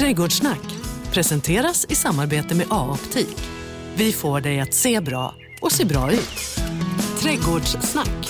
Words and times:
Trädgårdssnack 0.00 0.60
presenteras 1.12 1.86
i 1.88 1.94
samarbete 1.94 2.54
med 2.54 2.66
A-optik. 2.70 3.36
Vi 3.94 4.12
får 4.12 4.40
dig 4.40 4.60
att 4.60 4.74
se 4.74 5.00
bra 5.00 5.34
och 5.60 5.72
se 5.72 5.84
bra 5.84 6.12
ut. 6.12 6.60
Trädgårdssnack. 7.22 8.28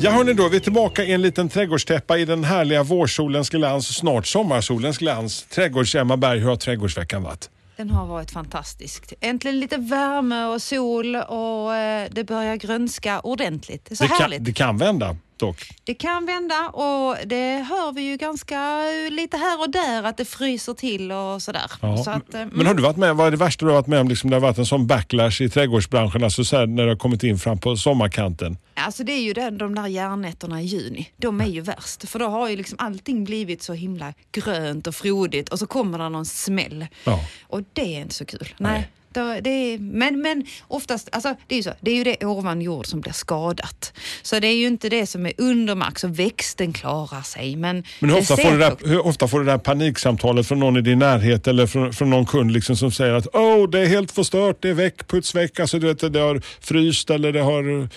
Ja 0.00 0.10
hörni 0.10 0.32
då, 0.32 0.48
vi 0.48 0.56
är 0.56 0.60
tillbaka 0.60 1.04
i 1.04 1.12
en 1.12 1.22
liten 1.22 1.48
trädgårdstäppa 1.48 2.18
i 2.18 2.24
den 2.24 2.44
härliga 2.44 2.82
vårsolens 2.82 3.50
glans, 3.50 3.96
snart 3.96 4.26
sommarsolens 4.26 4.98
glans. 4.98 5.46
Trädgårds-Emma 5.50 6.16
Berg, 6.16 6.38
hur 6.38 6.48
har 6.48 6.56
trädgårdsveckan 6.56 7.22
varit? 7.22 7.50
Den 7.76 7.90
har 7.90 8.06
varit 8.06 8.30
fantastisk. 8.30 9.14
Äntligen 9.20 9.60
lite 9.60 9.76
värme 9.76 10.44
och 10.44 10.62
sol 10.62 11.16
och 11.16 11.74
eh, 11.74 12.08
det 12.10 12.24
börjar 12.24 12.56
grönska 12.56 13.20
ordentligt. 13.20 13.84
Det 13.84 13.94
är 13.94 13.96
så 13.96 14.04
det, 14.04 14.14
härligt. 14.14 14.38
kan, 14.38 14.44
det 14.44 14.52
kan 14.52 14.78
vända 14.78 15.16
dock. 15.38 15.68
Det 15.84 15.94
kan 15.94 16.26
vända 16.26 16.68
och 16.68 17.16
det 17.26 17.66
hör 17.68 17.92
vi 17.92 18.02
ju 18.02 18.16
ganska 18.16 18.82
lite 19.10 19.36
här 19.36 19.60
och 19.60 19.70
där 19.70 20.02
att 20.02 20.16
det 20.16 20.24
fryser 20.24 20.74
till 20.74 21.12
och 21.12 21.42
sådär. 21.42 21.70
Ja. 21.80 21.96
Så 22.04 22.10
att, 22.10 22.34
eh, 22.34 22.46
Men 22.52 22.66
har 22.66 22.74
du 22.74 22.82
varit 22.82 22.96
med, 22.96 23.16
vad 23.16 23.26
är 23.26 23.30
det 23.30 23.36
värsta 23.36 23.64
du 23.64 23.70
har 23.70 23.76
varit 23.78 23.86
med 23.86 24.00
om? 24.00 24.08
Liksom 24.08 24.30
det 24.30 24.36
har 24.36 24.40
varit 24.40 24.58
en 24.58 24.66
sån 24.66 24.86
backlash 24.86 25.42
i 25.42 25.48
trädgårdsbranschen, 25.48 26.24
alltså 26.24 26.44
så 26.44 26.66
när 26.66 26.82
det 26.82 26.90
har 26.90 26.96
kommit 26.96 27.22
in 27.22 27.38
fram 27.38 27.58
på 27.58 27.76
sommarkanten. 27.76 28.56
Alltså 28.74 29.04
det 29.04 29.12
är 29.12 29.22
ju 29.22 29.32
den, 29.32 29.58
de 29.58 29.74
där 29.74 29.86
järnnätterna 29.86 30.62
i 30.62 30.64
juni. 30.64 31.08
De 31.16 31.40
är 31.40 31.46
ju 31.46 31.60
värst. 31.60 32.08
För 32.08 32.18
då 32.18 32.26
har 32.26 32.48
ju 32.48 32.56
liksom 32.56 32.78
allting 32.80 33.24
blivit 33.24 33.62
så 33.62 33.72
himla 33.72 34.14
grönt 34.32 34.86
och 34.86 34.94
frodigt 34.94 35.48
och 35.48 35.58
så 35.58 35.66
kommer 35.66 35.98
det 35.98 36.08
någon 36.08 36.26
smäll. 36.26 36.86
Ja. 37.04 37.20
Och 37.42 37.60
det 37.72 37.96
är 37.96 38.00
inte 38.00 38.14
så 38.14 38.24
kul. 38.24 38.54
Nej. 38.58 38.72
Nej. 38.72 38.90
Då- 39.14 39.40
Det 39.42 39.50
är, 39.50 39.78
men, 39.78 40.20
men 40.20 40.44
oftast, 40.68 41.08
alltså 41.12 41.34
det 41.46 41.54
är 41.54 41.56
ju 41.56 41.62
så, 41.62 41.72
det 41.80 41.90
är 41.90 41.94
ju 41.96 42.04
det 42.04 42.24
ovan 42.26 42.60
jord 42.62 42.86
som 42.86 43.00
blir 43.00 43.12
skadat. 43.12 43.92
Så 44.22 44.40
det 44.40 44.46
är 44.48 44.56
ju 44.56 44.66
inte 44.66 44.88
det 44.88 45.06
som 45.06 45.26
är 45.26 45.32
under 45.38 45.74
mark, 45.74 45.98
så 45.98 46.08
växten 46.08 46.72
klarar 46.72 47.22
sig. 47.22 47.56
Men, 47.56 47.84
Men 48.00 48.10
hur 48.10 48.18
ofta, 48.18 48.36
får 48.36 48.50
du 48.50 48.58
det 48.58 48.64
där, 48.64 48.88
hur 48.88 49.06
ofta 49.06 49.28
får 49.28 49.38
du 49.38 49.44
det 49.44 49.50
där 49.52 49.58
paniksamtalet 49.58 50.48
från 50.48 50.58
någon 50.60 50.76
i 50.76 50.80
din 50.80 50.98
närhet 50.98 51.46
eller 51.46 51.66
från, 51.66 51.92
från 51.92 52.10
någon 52.10 52.26
kund 52.26 52.52
liksom 52.52 52.76
som 52.76 52.92
säger 52.92 53.12
att 53.14 53.26
oh, 53.26 53.70
det 53.70 53.80
är 53.80 53.86
helt 53.86 54.12
förstört, 54.12 54.56
det 54.60 54.68
är 54.68 54.74
väck, 54.74 55.06
puts 55.08 55.34
väck, 55.34 55.60
alltså, 55.60 55.78
du 55.78 55.86
vet, 55.86 56.12
det 56.12 56.20
har 56.20 56.42
fryst 56.60 57.10
eller 57.10 57.32
det 57.32 57.40
har... 57.40 57.88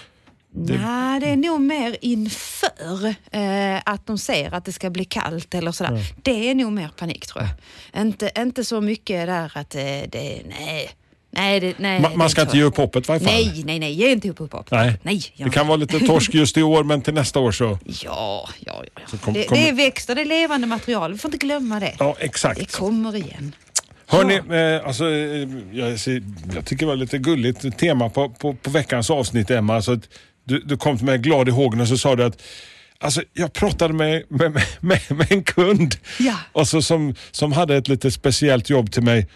Nej, 0.59 1.19
det 1.19 1.27
är 1.29 1.35
nog 1.35 1.61
mer 1.61 1.97
inför 2.01 3.07
eh, 3.31 3.81
att 3.85 4.07
de 4.07 4.17
ser 4.17 4.53
att 4.53 4.65
det 4.65 4.71
ska 4.73 4.89
bli 4.89 5.05
kallt 5.05 5.53
eller 5.55 5.71
sådär. 5.71 5.99
Det 6.23 6.49
är 6.49 6.55
nog 6.55 6.71
mer 6.71 6.89
panik 6.97 7.25
tror 7.27 7.43
jag. 7.93 8.01
Inte, 8.01 8.31
inte 8.37 8.63
så 8.63 8.81
mycket 8.81 9.27
där 9.27 9.51
att 9.55 9.75
eh, 9.75 9.81
det, 10.09 10.41
nej. 10.49 10.89
Nej, 11.37 11.59
det, 11.59 11.73
nej, 11.79 11.99
Ma- 12.01 12.09
det 12.11 12.17
man 12.17 12.29
ska 12.29 12.41
inte 12.41 12.51
så. 12.51 12.57
ge 12.57 12.63
upp 12.63 12.77
hoppet 12.77 13.03
i 13.03 13.07
varje 13.07 13.19
fall. 13.19 13.33
Nej, 13.33 13.63
nej, 13.65 13.79
nej, 13.79 13.93
ge 13.93 14.11
inte 14.11 14.29
upp 14.29 14.39
hoppet. 14.39 14.71
Nej. 14.71 14.93
nej 15.03 15.21
Det 15.37 15.49
kan 15.49 15.67
vara 15.67 15.77
lite 15.77 15.99
torsk 15.99 16.33
just 16.33 16.57
i 16.57 16.63
år 16.63 16.83
men 16.83 17.01
till 17.01 17.13
nästa 17.13 17.39
år 17.39 17.51
så... 17.51 17.79
Ja, 17.85 18.49
ja, 18.59 18.83
ja. 18.95 19.01
ja. 19.11 19.17
kom- 19.21 19.33
det, 19.33 19.43
kom- 19.43 19.57
det 19.57 19.69
är 19.69 19.73
växter, 19.73 20.15
det 20.15 20.21
är 20.21 20.25
levande 20.25 20.67
material. 20.67 21.11
Vi 21.11 21.17
får 21.17 21.33
inte 21.33 21.45
glömma 21.45 21.79
det. 21.79 21.95
Ja, 21.99 22.15
Det 22.19 22.25
exakt. 22.25 22.71
kommer 22.75 23.15
igen. 23.15 23.55
Hörni, 24.07 24.33
eh, 24.35 24.87
alltså, 24.87 25.05
eh, 25.05 25.47
jag, 25.71 25.91
jag 26.55 26.65
tycker 26.65 26.77
det 26.77 26.85
var 26.85 26.95
lite 26.95 27.17
gulligt 27.17 27.77
tema 27.79 28.09
på, 28.09 28.29
på, 28.29 28.53
på 28.53 28.69
veckans 28.69 29.09
avsnitt 29.09 29.51
Emma. 29.51 29.75
Alltså, 29.75 29.99
du, 30.43 30.59
du 30.59 30.77
kom 30.77 30.97
till 30.97 31.05
mig 31.05 31.17
glad 31.17 31.47
i 31.47 31.51
hågen 31.51 31.81
och 31.81 31.87
så 31.87 31.97
sa 31.97 32.15
du 32.15 32.23
att 32.23 32.41
Alltså, 32.99 33.21
jag 33.33 33.53
pratade 33.53 33.93
med, 33.93 34.23
med, 34.29 34.51
med, 34.79 34.99
med 35.09 35.31
en 35.31 35.43
kund 35.43 35.95
Ja. 36.19 36.33
och 36.51 36.67
så, 36.67 36.81
som, 36.81 37.15
som 37.31 37.51
hade 37.51 37.75
ett 37.77 37.87
lite 37.87 38.11
speciellt 38.11 38.69
jobb 38.69 38.91
till 38.91 39.03
mig 39.03 39.27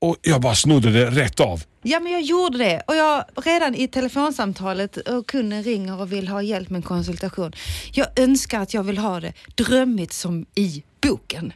och 0.00 0.16
jag 0.22 0.40
bara 0.40 0.54
snodde 0.54 0.90
det 0.90 1.10
rätt 1.10 1.40
av. 1.40 1.62
Ja, 1.82 2.00
men 2.00 2.12
jag 2.12 2.22
gjorde 2.22 2.58
det. 2.58 2.82
Och 2.86 2.96
jag, 2.96 3.24
redan 3.44 3.74
i 3.74 3.88
telefonsamtalet 3.88 4.96
och 4.96 5.26
kunden 5.26 5.62
ringer 5.62 6.00
och 6.00 6.12
vill 6.12 6.28
ha 6.28 6.42
hjälp 6.42 6.70
med 6.70 6.76
en 6.76 6.82
konsultation. 6.82 7.52
Jag 7.92 8.20
önskar 8.20 8.60
att 8.60 8.74
jag 8.74 8.82
vill 8.82 8.98
ha 8.98 9.20
det 9.20 9.32
drömmigt 9.54 10.12
som 10.12 10.46
i 10.54 10.82
boken. 11.00 11.52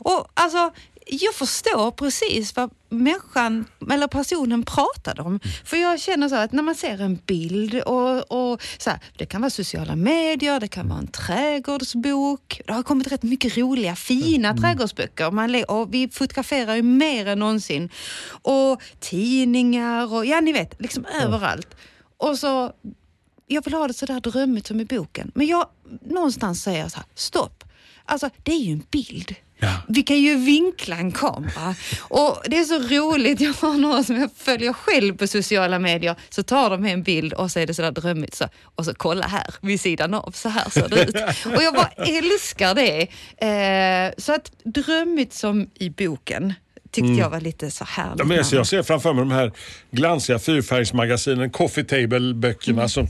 Och 0.00 0.26
alltså, 0.34 0.70
jag 1.10 1.34
förstår 1.34 1.90
precis 1.90 2.56
vad 2.56 2.70
människan 2.88 3.64
eller 3.90 4.06
personen 4.06 4.62
pratade 4.62 5.22
om. 5.22 5.40
För 5.64 5.76
jag 5.76 6.00
känner 6.00 6.28
så 6.28 6.34
att 6.36 6.52
när 6.52 6.62
man 6.62 6.74
ser 6.74 7.00
en 7.00 7.16
bild 7.26 7.74
och, 7.74 8.32
och 8.32 8.62
så 8.78 8.90
här, 8.90 8.98
det 9.16 9.26
kan 9.26 9.40
vara 9.40 9.50
sociala 9.50 9.96
medier, 9.96 10.60
det 10.60 10.68
kan 10.68 10.88
vara 10.88 10.98
en 10.98 11.06
trädgårdsbok. 11.06 12.60
Det 12.66 12.72
har 12.72 12.82
kommit 12.82 13.12
rätt 13.12 13.22
mycket 13.22 13.56
roliga, 13.56 13.96
fina 13.96 14.56
trädgårdsböcker. 14.56 15.30
Man, 15.30 15.64
och 15.68 15.94
vi 15.94 16.08
fotograferar 16.08 16.74
ju 16.74 16.82
mer 16.82 17.26
än 17.26 17.38
någonsin. 17.38 17.90
Och 18.42 18.82
tidningar 19.00 20.14
och 20.14 20.26
ja, 20.26 20.40
ni 20.40 20.52
vet, 20.52 20.80
liksom 20.80 21.04
överallt. 21.22 21.76
Och 22.16 22.38
så 22.38 22.72
jag 23.46 23.64
vill 23.64 23.74
ha 23.74 23.86
det 23.86 23.94
så 23.94 24.06
där 24.06 24.20
drömmigt 24.20 24.66
som 24.66 24.80
i 24.80 24.84
boken. 24.84 25.32
Men 25.34 25.46
jag 25.46 25.68
någonstans 26.00 26.62
säger 26.62 26.88
så 26.88 26.96
här, 26.96 27.06
stopp. 27.14 27.64
Alltså 28.04 28.30
det 28.42 28.52
är 28.52 28.58
ju 28.60 28.72
en 28.72 28.82
bild. 28.90 29.34
Ja. 29.60 29.72
Vi 29.88 30.02
kan 30.02 30.16
ju 30.16 30.36
vinkla 30.36 30.96
en 30.96 31.12
kamera. 31.12 31.74
Och 32.00 32.42
det 32.46 32.58
är 32.58 32.64
så 32.64 32.78
roligt, 32.78 33.40
jag 33.40 33.52
har 33.52 33.74
några 33.74 34.02
som 34.02 34.16
jag 34.16 34.30
följer 34.36 34.72
själv 34.72 35.16
på 35.16 35.26
sociala 35.26 35.78
medier, 35.78 36.16
så 36.30 36.42
tar 36.42 36.70
de 36.70 36.84
en 36.84 37.02
bild 37.02 37.32
och 37.32 37.50
så 37.50 37.60
är 37.60 37.66
det 37.66 37.74
sådär 37.74 37.90
drömmigt. 37.90 38.34
Så, 38.34 38.44
och 38.62 38.84
så 38.84 38.94
kolla 38.94 39.26
här, 39.26 39.54
vid 39.60 39.80
sidan 39.80 40.14
av, 40.14 40.30
så 40.34 40.48
här 40.48 40.70
ser 40.70 40.88
det 40.88 41.02
ut. 41.02 41.16
Och 41.56 41.62
jag 41.62 41.74
bara 41.74 41.90
älskar 41.96 42.74
det. 42.74 43.02
Eh, 43.46 44.12
så 44.18 44.34
att 44.34 44.52
drömmigt 44.64 45.32
som 45.32 45.70
i 45.74 45.90
boken 45.90 46.54
tyckte 46.90 47.12
jag 47.12 47.30
var 47.30 47.40
lite 47.40 47.70
så 47.70 47.84
härligt. 47.84 48.18
Ja, 48.18 48.24
men 48.24 48.36
jag, 48.36 48.66
ser, 48.66 48.82
framför 48.82 49.12
mig 49.12 49.20
de 49.22 49.30
här 49.30 49.52
glansiga 49.90 50.38
fyrfärgsmagasinen, 50.38 51.50
coffee 51.50 51.84
table-böckerna 51.84 52.88
som, 52.88 53.06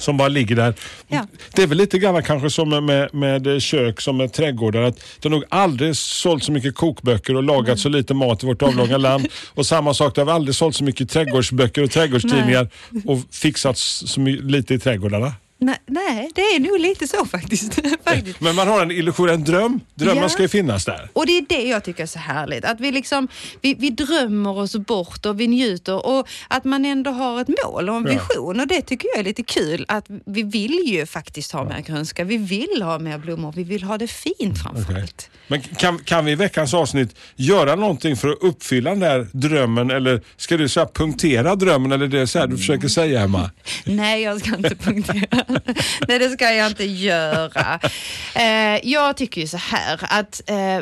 som 0.00 0.16
bara 0.16 0.28
ligger 0.28 0.56
där. 0.56 0.74
Ja. 1.08 1.26
Det 1.54 1.62
är 1.62 1.66
väl 1.66 1.78
lite 1.78 1.98
grann 1.98 2.22
kanske 2.22 2.50
som 2.50 2.86
med, 2.86 3.14
med, 3.14 3.62
kök 3.62 4.00
som 4.00 4.16
med 4.16 4.32
trädgårdar. 4.32 4.82
Att 4.82 4.96
det 4.96 5.28
har 5.28 5.30
nog 5.30 5.44
aldrig 5.48 5.96
sålt 5.96 6.44
så 6.44 6.52
mycket 6.52 6.74
kokböcker 6.74 7.36
och 7.36 7.42
lagat 7.42 7.78
så 7.78 7.88
lite 7.88 8.14
mat 8.14 8.42
i 8.42 8.46
vårt 8.46 8.62
avlånga 8.62 8.96
land. 9.08 9.28
Och 9.54 9.66
samma 9.66 9.94
sak, 9.94 10.14
det 10.14 10.22
har 10.22 10.32
aldrig 10.32 10.54
sålt 10.54 10.76
så 10.76 10.84
mycket 10.84 11.10
trädgårdsböcker 11.10 11.82
och 11.82 11.90
trädgårdstidningar 11.90 12.68
och 13.06 13.18
fixats 13.30 14.02
så 14.06 14.20
lite 14.20 14.74
i 14.74 14.78
trädgårdarna. 14.78 15.32
Nej, 15.62 15.76
nej, 15.86 16.30
det 16.34 16.40
är 16.40 16.60
nog 16.60 16.80
lite 16.80 17.08
så 17.08 17.26
faktiskt. 17.26 17.74
faktiskt. 18.04 18.40
Men 18.40 18.54
man 18.54 18.68
har 18.68 18.82
en 18.82 18.90
illusion, 18.90 19.28
en 19.28 19.44
dröm. 19.44 19.80
Drömmen 19.94 20.22
Ja. 20.22 20.28
ska 20.28 20.42
ju 20.42 20.48
finnas 20.48 20.84
där. 20.84 21.08
Och 21.12 21.26
det 21.26 21.32
är 21.38 21.44
det 21.48 21.62
jag 21.68 21.84
tycker 21.84 22.02
är 22.02 22.06
så 22.06 22.18
härligt. 22.18 22.64
Att 22.64 22.80
vi, 22.80 22.92
liksom, 22.92 23.28
vi, 23.60 23.74
vi 23.74 23.90
drömmer 23.90 24.58
oss 24.58 24.76
bort 24.76 25.26
och 25.26 25.40
vi 25.40 25.46
njuter 25.48 26.06
och 26.06 26.28
att 26.48 26.64
man 26.64 26.84
ändå 26.84 27.10
har 27.10 27.40
ett 27.40 27.48
mål 27.64 27.88
och 27.90 27.96
en 27.96 28.06
Ja. 28.06 28.12
vision. 28.12 28.60
Och 28.60 28.66
det 28.66 28.82
tycker 28.82 29.08
jag 29.08 29.18
är 29.18 29.24
lite 29.24 29.42
kul. 29.42 29.84
Att 29.88 30.04
vi 30.26 30.42
vill 30.42 30.82
ju 30.86 31.06
faktiskt 31.06 31.52
ha 31.52 31.64
mer 31.64 31.80
grönska. 31.80 32.24
Vi 32.24 32.36
vill 32.36 32.82
ha 32.82 32.98
mer 32.98 33.18
blommor. 33.18 33.52
Vi 33.56 33.64
vill 33.64 33.82
ha 33.82 33.98
det 33.98 34.06
fint 34.08 34.62
framför 34.62 34.82
Okej. 34.92 35.02
allt. 35.02 35.30
Men 35.48 35.60
kan, 35.60 35.98
kan 35.98 36.24
vi 36.24 36.32
i 36.32 36.34
veckans 36.34 36.74
avsnitt 36.74 37.16
göra 37.36 37.74
någonting 37.76 38.16
för 38.16 38.28
att 38.28 38.38
uppfylla 38.40 38.90
den 38.90 39.00
där 39.00 39.26
drömmen 39.32 39.90
eller 39.90 40.22
ska 40.36 40.56
du 40.56 40.68
så 40.68 40.86
punktera 40.86 41.54
drömmen 41.54 41.92
eller 41.92 42.06
det 42.06 42.20
är 42.20 42.26
så 42.26 42.38
här 42.38 42.46
du 42.46 42.56
försöker 42.56 42.88
säga 42.88 43.20
Emma? 43.20 43.50
Nej, 43.84 44.22
jag 44.22 44.40
ska 44.40 44.56
inte 44.56 44.76
punktera. 44.76 45.44
Nej, 46.08 46.18
det 46.18 46.28
ska 46.30 46.52
jag 46.52 46.66
inte 46.66 46.84
göra. 46.84 47.80
Eh, 48.34 48.88
jag 48.88 49.16
tycker 49.16 49.40
ju 49.40 49.46
så 49.46 49.56
här 49.56 50.00
att 50.02 50.42
eh, 50.46 50.78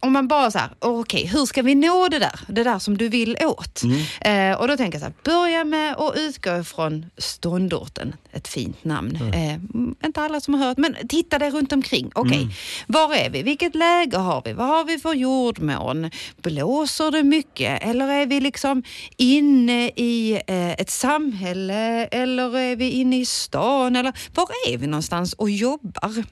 om 0.00 0.12
man 0.12 0.28
bara 0.28 0.50
så 0.50 0.58
här, 0.58 0.70
okej, 0.78 1.26
hur 1.26 1.46
ska 1.46 1.62
vi 1.62 1.74
nå 1.74 2.08
det 2.08 2.18
där? 2.18 2.40
Det 2.48 2.64
där 2.64 2.78
som 2.78 2.98
du 2.98 3.08
vill 3.08 3.36
åt. 3.44 3.82
Eh, 4.20 4.52
och 4.60 4.68
då 4.68 4.76
tänker 4.76 4.98
jag 4.98 5.00
så 5.00 5.06
här, 5.32 5.40
börja 5.40 5.64
med 5.64 5.96
att 5.96 6.16
utgå 6.16 6.56
ifrån 6.60 7.06
ståndorten. 7.18 8.14
Ett 8.32 8.48
fint 8.48 8.84
namn. 8.84 9.16
Eh, 9.34 9.54
mm, 9.54 9.94
inte 10.04 10.20
alla 10.22 10.40
som 10.40 10.54
har 10.54 10.66
hört, 10.66 10.78
men 10.78 10.96
titta 11.08 11.38
där 11.38 11.50
runt 11.50 11.72
omkring. 11.72 12.10
Okej, 12.14 12.48
var 12.86 13.14
är 13.14 13.30
vi? 13.30 13.42
Vilket 13.42 13.74
läge 13.74 14.16
har 14.16 14.42
vi? 14.44 14.52
Vad 14.52 14.66
har 14.66 14.84
vi 14.84 14.98
för 14.98 15.14
jordmån? 15.14 16.10
Blåser 16.42 17.10
det 17.10 17.22
mycket? 17.22 17.82
Eller 17.82 18.08
är 18.08 18.26
vi 18.26 18.40
liksom 18.40 18.82
inne 19.16 19.88
i 19.88 20.40
eh, 20.46 20.70
ett 20.72 20.90
samhälle? 20.90 22.06
Eller 22.06 22.58
är 22.58 22.76
vi 22.76 22.90
inne 22.90 23.20
i 23.20 23.26
stan? 23.26 23.87
Eller 23.96 24.12
var 24.34 24.48
är 24.68 24.78
vi 24.78 24.86
någonstans 24.86 25.32
och 25.32 25.50
jobbar? 25.50 26.24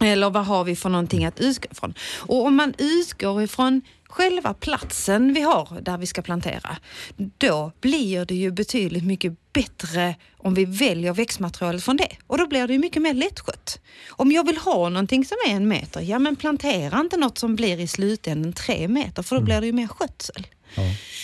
Eller 0.00 0.30
vad 0.30 0.46
har 0.46 0.64
vi 0.64 0.76
för 0.76 0.88
någonting 0.88 1.24
att 1.24 1.40
utgå 1.40 1.68
ifrån? 1.70 1.94
Och 2.18 2.46
om 2.46 2.56
man 2.56 2.74
utgår 2.78 3.42
ifrån 3.42 3.82
själva 4.08 4.54
platsen 4.54 5.32
vi 5.32 5.40
har 5.40 5.80
där 5.82 5.98
vi 5.98 6.06
ska 6.06 6.22
plantera, 6.22 6.76
då 7.16 7.72
blir 7.80 8.24
det 8.24 8.34
ju 8.34 8.50
betydligt 8.50 9.04
mycket 9.04 9.52
bättre 9.52 10.14
om 10.36 10.54
vi 10.54 10.64
väljer 10.64 11.12
växtmaterialet 11.12 11.84
från 11.84 11.96
det. 11.96 12.16
Och 12.26 12.38
då 12.38 12.46
blir 12.46 12.66
det 12.66 12.72
ju 12.72 12.78
mycket 12.78 13.02
mer 13.02 13.14
lättskött. 13.14 13.80
Om 14.10 14.32
jag 14.32 14.46
vill 14.46 14.56
ha 14.56 14.88
någonting 14.88 15.24
som 15.24 15.36
är 15.46 15.50
en 15.50 15.68
meter, 15.68 16.00
ja 16.00 16.18
men 16.18 16.36
plantera 16.36 17.00
inte 17.00 17.16
något 17.16 17.38
som 17.38 17.56
blir 17.56 17.80
i 17.80 17.86
slutändan 17.86 18.52
tre 18.52 18.88
meter, 18.88 19.22
för 19.22 19.36
då 19.36 19.42
blir 19.42 19.60
det 19.60 19.66
ju 19.66 19.72
mer 19.72 19.88
skötsel. 19.88 20.46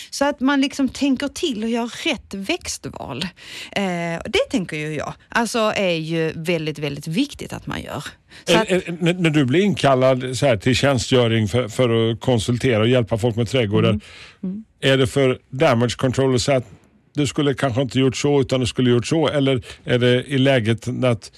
Så 0.09 0.25
att 0.25 0.39
man 0.39 0.61
liksom 0.61 0.89
tänker 0.89 1.27
till 1.27 1.63
och 1.63 1.69
gör 1.69 1.91
rätt 2.05 2.33
växtval. 2.33 3.23
Eh, 3.71 3.83
det 4.25 4.49
tänker 4.51 4.77
ju 4.77 4.93
jag, 4.95 5.13
alltså 5.29 5.59
är 5.59 5.95
ju 5.95 6.33
väldigt, 6.35 6.79
väldigt 6.79 7.07
viktigt 7.07 7.53
att 7.53 7.67
man 7.67 7.81
gör. 7.81 8.03
Så 8.45 8.57
att, 8.57 8.71
Ä- 8.71 8.81
ä- 8.87 8.91
när, 8.99 9.29
du 9.29 9.45
blir 9.45 9.61
inkallad 9.61 10.37
så 10.37 10.45
här, 10.45 10.57
till 10.57 10.75
tjänstgöring 10.75 11.47
för, 11.47 11.67
för 11.67 12.11
att 12.11 12.19
konsultera 12.19 12.79
och 12.79 12.87
hjälpa 12.87 13.17
folk 13.17 13.35
med 13.35 13.49
trädgårdar. 13.49 13.99
Mm. 14.43 14.63
Är 14.81 14.97
det 14.97 15.07
för 15.07 15.39
damage 15.49 15.95
control 15.97 16.35
att 16.35 16.41
säga 16.41 16.57
att 16.57 16.69
du 17.13 17.27
skulle 17.27 17.53
kanske 17.53 17.81
inte 17.81 17.99
gjort 17.99 18.17
så 18.17 18.41
utan 18.41 18.59
du 18.59 18.65
skulle 18.65 18.89
gjort 18.89 19.07
så? 19.07 19.27
Eller 19.27 19.63
är 19.83 19.99
det 19.99 20.23
i 20.23 20.37
läget 20.37 20.87
att 21.03 21.31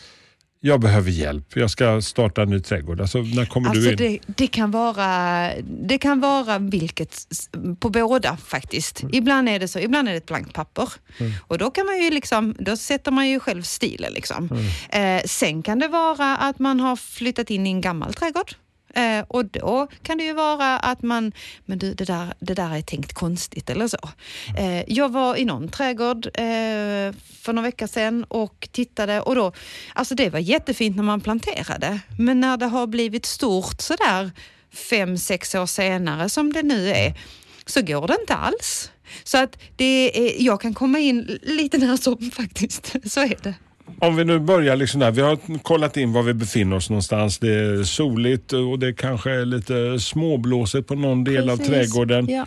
jag 0.62 0.80
behöver 0.80 1.12
hjälp, 1.12 1.56
jag 1.56 1.70
ska 1.70 2.02
starta 2.02 2.42
en 2.42 2.50
ny 2.50 2.60
trädgård. 2.60 3.02
Alltså, 3.02 3.18
när 3.18 3.46
kommer 3.46 3.70
Alltså 3.70 3.82
du 3.82 3.92
in? 3.92 3.96
det, 3.98 4.20
det, 4.28 4.48
kan 4.48 4.72
vara, 4.72 5.50
det 5.64 5.98
kan 5.98 6.20
vara 6.20 6.60
vilket, 6.60 7.18
på 7.80 7.90
båda 7.90 8.38
faktiskt. 8.38 9.04
Mm. 9.04 9.16
Ibland 9.16 9.50
är 9.50 9.60
det 9.60 9.68
så, 9.68 9.80
ibland 9.80 10.08
är 10.08 10.12
det 10.12 10.18
ett 10.18 10.26
blankt 10.26 10.54
papper. 10.54 10.90
Och 11.42 11.58
då 11.58 11.72
kan 11.72 11.86
man 11.86 12.04
ju 12.04 12.10
liksom, 12.10 12.56
då 12.60 12.78
sätter 12.78 13.12
man 13.12 13.30
ju 13.30 13.40
själv 13.40 13.62
stilen. 13.62 14.14
Liksom. 14.14 14.50
Mm. 14.92 15.18
Eh, 15.18 15.24
sen 15.26 15.62
kan 15.64 15.80
det 15.80 15.88
vara 15.88 16.38
att 16.38 16.60
man 16.60 16.80
har 16.80 16.96
flyttat 16.96 17.50
in 17.50 17.68
i 17.68 17.70
en 17.70 17.82
gammal 17.82 18.14
trädgård. 18.14 18.54
Eh, 18.96 19.26
och 19.28 19.46
då 19.46 19.88
kan 20.04 20.18
det 20.18 20.24
ju 20.24 20.34
vara 20.34 20.80
att 20.80 21.02
man, 21.02 21.32
men 21.66 21.80
du 21.80 21.94
det 21.94 22.06
där, 22.06 22.34
det 22.40 22.54
där 22.54 22.76
är 22.76 22.82
tänkt 22.82 23.14
konstigt 23.14 23.70
eller 23.70 23.88
så. 23.88 24.10
Eh, 24.58 24.84
jag 24.94 25.10
var 25.10 25.36
i 25.36 25.46
någon 25.46 25.70
trädgård 25.70 26.26
eh, 26.26 27.14
för 27.42 27.54
några 27.54 27.68
veckor 27.68 27.88
sedan 27.88 28.24
och 28.24 28.70
tittade 28.72 29.22
och 29.22 29.36
då, 29.36 29.52
alltså 29.94 30.16
det 30.16 30.30
var 30.30 30.40
jättefint 30.40 30.96
när 30.96 31.04
man 31.04 31.22
planterade, 31.22 32.00
men 32.20 32.40
när 32.40 32.58
det 32.58 32.66
har 32.66 32.88
blivit 32.88 33.26
stort 33.26 33.82
sådär 33.82 34.32
fem, 34.74 35.18
sex 35.18 35.56
år 35.56 35.66
senare 35.66 36.30
som 36.30 36.54
det 36.54 36.64
nu 36.64 36.90
är, 36.90 37.14
så 37.66 37.82
går 37.82 38.08
det 38.08 38.18
inte 38.22 38.36
alls. 38.36 38.92
Så 39.24 39.38
att 39.38 39.58
det 39.76 40.20
är, 40.20 40.44
jag 40.44 40.62
kan 40.62 40.74
komma 40.74 41.00
in 41.00 41.40
lite 41.42 41.78
när 41.78 41.98
som 41.98 42.32
faktiskt, 42.32 42.96
så 43.12 43.20
är 43.20 43.38
det. 43.44 43.54
Om 44.00 44.16
vi 44.16 44.26
nu 44.26 44.40
börjar 44.40 44.76
liksom 44.76 45.00
där. 45.00 45.12
Vi 45.12 45.22
har 45.22 45.38
kollat 45.64 45.98
in 45.98 46.14
var 46.14 46.24
vi 46.24 46.34
befinner 46.34 46.76
oss 46.76 46.90
någonstans. 46.90 47.40
Det 47.40 47.54
är 47.54 47.84
soligt 47.84 48.54
och 48.54 48.80
det 48.80 48.94
kanske 48.94 49.32
är 49.32 49.46
lite 49.46 50.00
småblåsigt 50.00 50.88
på 50.88 50.96
någon 50.96 51.24
del 51.24 51.50
av 51.50 51.58
Precis. 51.58 51.74
trädgården. 51.74 52.28
Ja. 52.30 52.46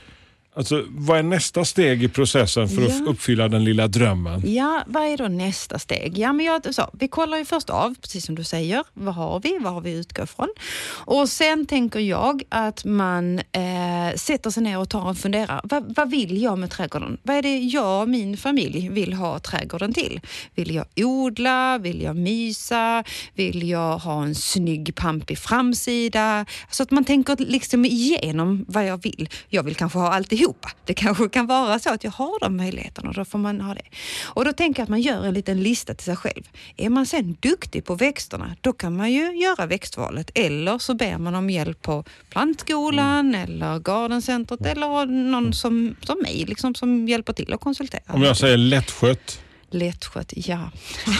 Alltså, 0.54 0.84
vad 0.88 1.18
är 1.18 1.22
nästa 1.22 1.64
steg 1.64 2.02
i 2.04 2.08
processen 2.08 2.68
för 2.68 2.82
att 2.86 2.98
Ja. 2.98 3.04
uppfylla 3.06 3.48
den 3.48 3.64
lilla 3.64 3.88
drömmen? 3.88 4.42
Ja, 4.54 4.82
vad 4.86 5.02
är 5.02 5.16
då 5.16 5.28
nästa 5.28 5.78
steg? 5.78 6.18
Ja, 6.18 6.32
men 6.32 6.46
jag, 6.46 6.74
så, 6.74 6.90
vi 6.92 7.08
kollar 7.08 7.38
ju 7.38 7.44
först 7.44 7.70
av, 7.70 7.94
precis 8.02 8.24
som 8.26 8.34
du 8.34 8.44
säger. 8.44 8.84
Vad 8.94 9.14
har 9.14 9.40
vi? 9.40 9.58
Vad 9.60 9.72
har 9.72 9.80
vi 9.80 9.92
utgått 9.92 10.24
ifrån? 10.30 10.48
Och 10.88 11.28
sen 11.28 11.66
tänker 11.66 12.00
jag 12.00 12.42
att 12.48 12.84
man 12.84 13.38
eh, 13.38 14.16
sätter 14.16 14.50
sig 14.50 14.62
ner 14.62 14.78
och 14.78 14.88
tar 14.88 15.08
en 15.08 15.14
funderar. 15.14 15.60
Vad, 15.64 15.94
vad 15.96 16.10
vill 16.10 16.42
jag 16.42 16.58
med 16.58 16.70
trädgården? 16.70 17.18
Vad 17.22 17.36
är 17.36 17.42
det 17.42 17.58
jag 17.58 18.02
och 18.02 18.08
min 18.08 18.36
familj 18.36 18.88
vill 18.88 19.12
ha 19.12 19.38
trädgården 19.38 19.94
till? 19.94 20.20
Vill 20.54 20.74
jag 20.74 20.84
odla? 20.96 21.78
Vill 21.78 22.02
jag 22.02 22.16
mysa? 22.16 23.04
Vill 23.34 23.68
jag 23.68 23.98
ha 23.98 24.22
en 24.24 24.34
snygg 24.34 24.94
pampig 24.94 25.38
framsida? 25.38 26.46
Så 26.70 26.82
att 26.82 26.90
man 26.90 27.04
tänker 27.04 27.36
liksom 27.38 27.84
igenom 27.84 28.64
vad 28.68 28.86
jag 28.86 29.02
vill. 29.02 29.28
Jag 29.48 29.62
vill 29.62 29.74
kanske 29.74 29.98
ha 29.98 30.12
alltihopa. 30.42 30.70
Det 30.84 30.94
kanske 30.94 31.28
kan 31.28 31.46
vara 31.46 31.78
så 31.78 31.90
att 31.90 32.04
jag 32.04 32.10
har 32.10 32.40
de 32.40 32.56
möjligheterna 32.56 33.08
och 33.08 33.14
då 33.14 33.24
får 33.24 33.38
man 33.38 33.60
ha 33.60 33.74
det. 33.74 33.82
Och 34.24 34.44
då 34.44 34.52
tänker 34.52 34.80
jag 34.80 34.84
att 34.84 34.90
man 34.90 35.00
gör 35.00 35.24
en 35.24 35.34
liten 35.34 35.62
lista 35.62 35.94
till 35.94 36.04
sig 36.04 36.16
själv. 36.16 36.42
Är 36.76 36.88
man 36.88 37.06
sen 37.06 37.36
duktig 37.40 37.84
på 37.84 37.94
växterna, 37.94 38.56
då 38.60 38.72
kan 38.72 38.96
man 38.96 39.12
ju 39.12 39.36
göra 39.36 39.66
växtvalet. 39.66 40.30
Eller 40.34 40.78
så 40.78 40.94
ber 40.94 41.18
man 41.18 41.34
om 41.34 41.50
hjälp 41.50 41.82
på 41.82 42.04
plantskolan 42.30 43.34
eller 43.34 43.78
gardencentret 43.78 44.66
eller 44.66 45.06
någon 45.06 45.52
som, 45.52 45.96
som 46.02 46.18
mig 46.22 46.44
liksom, 46.48 46.74
som 46.74 47.08
hjälper 47.08 47.32
till 47.32 47.52
att 47.52 47.60
konsultera. 47.60 48.02
Om 48.06 48.22
jag 48.22 48.36
säger 48.36 48.56
lättskött. 48.56 49.38
Lättskött, 49.72 50.32
ja. 50.36 50.70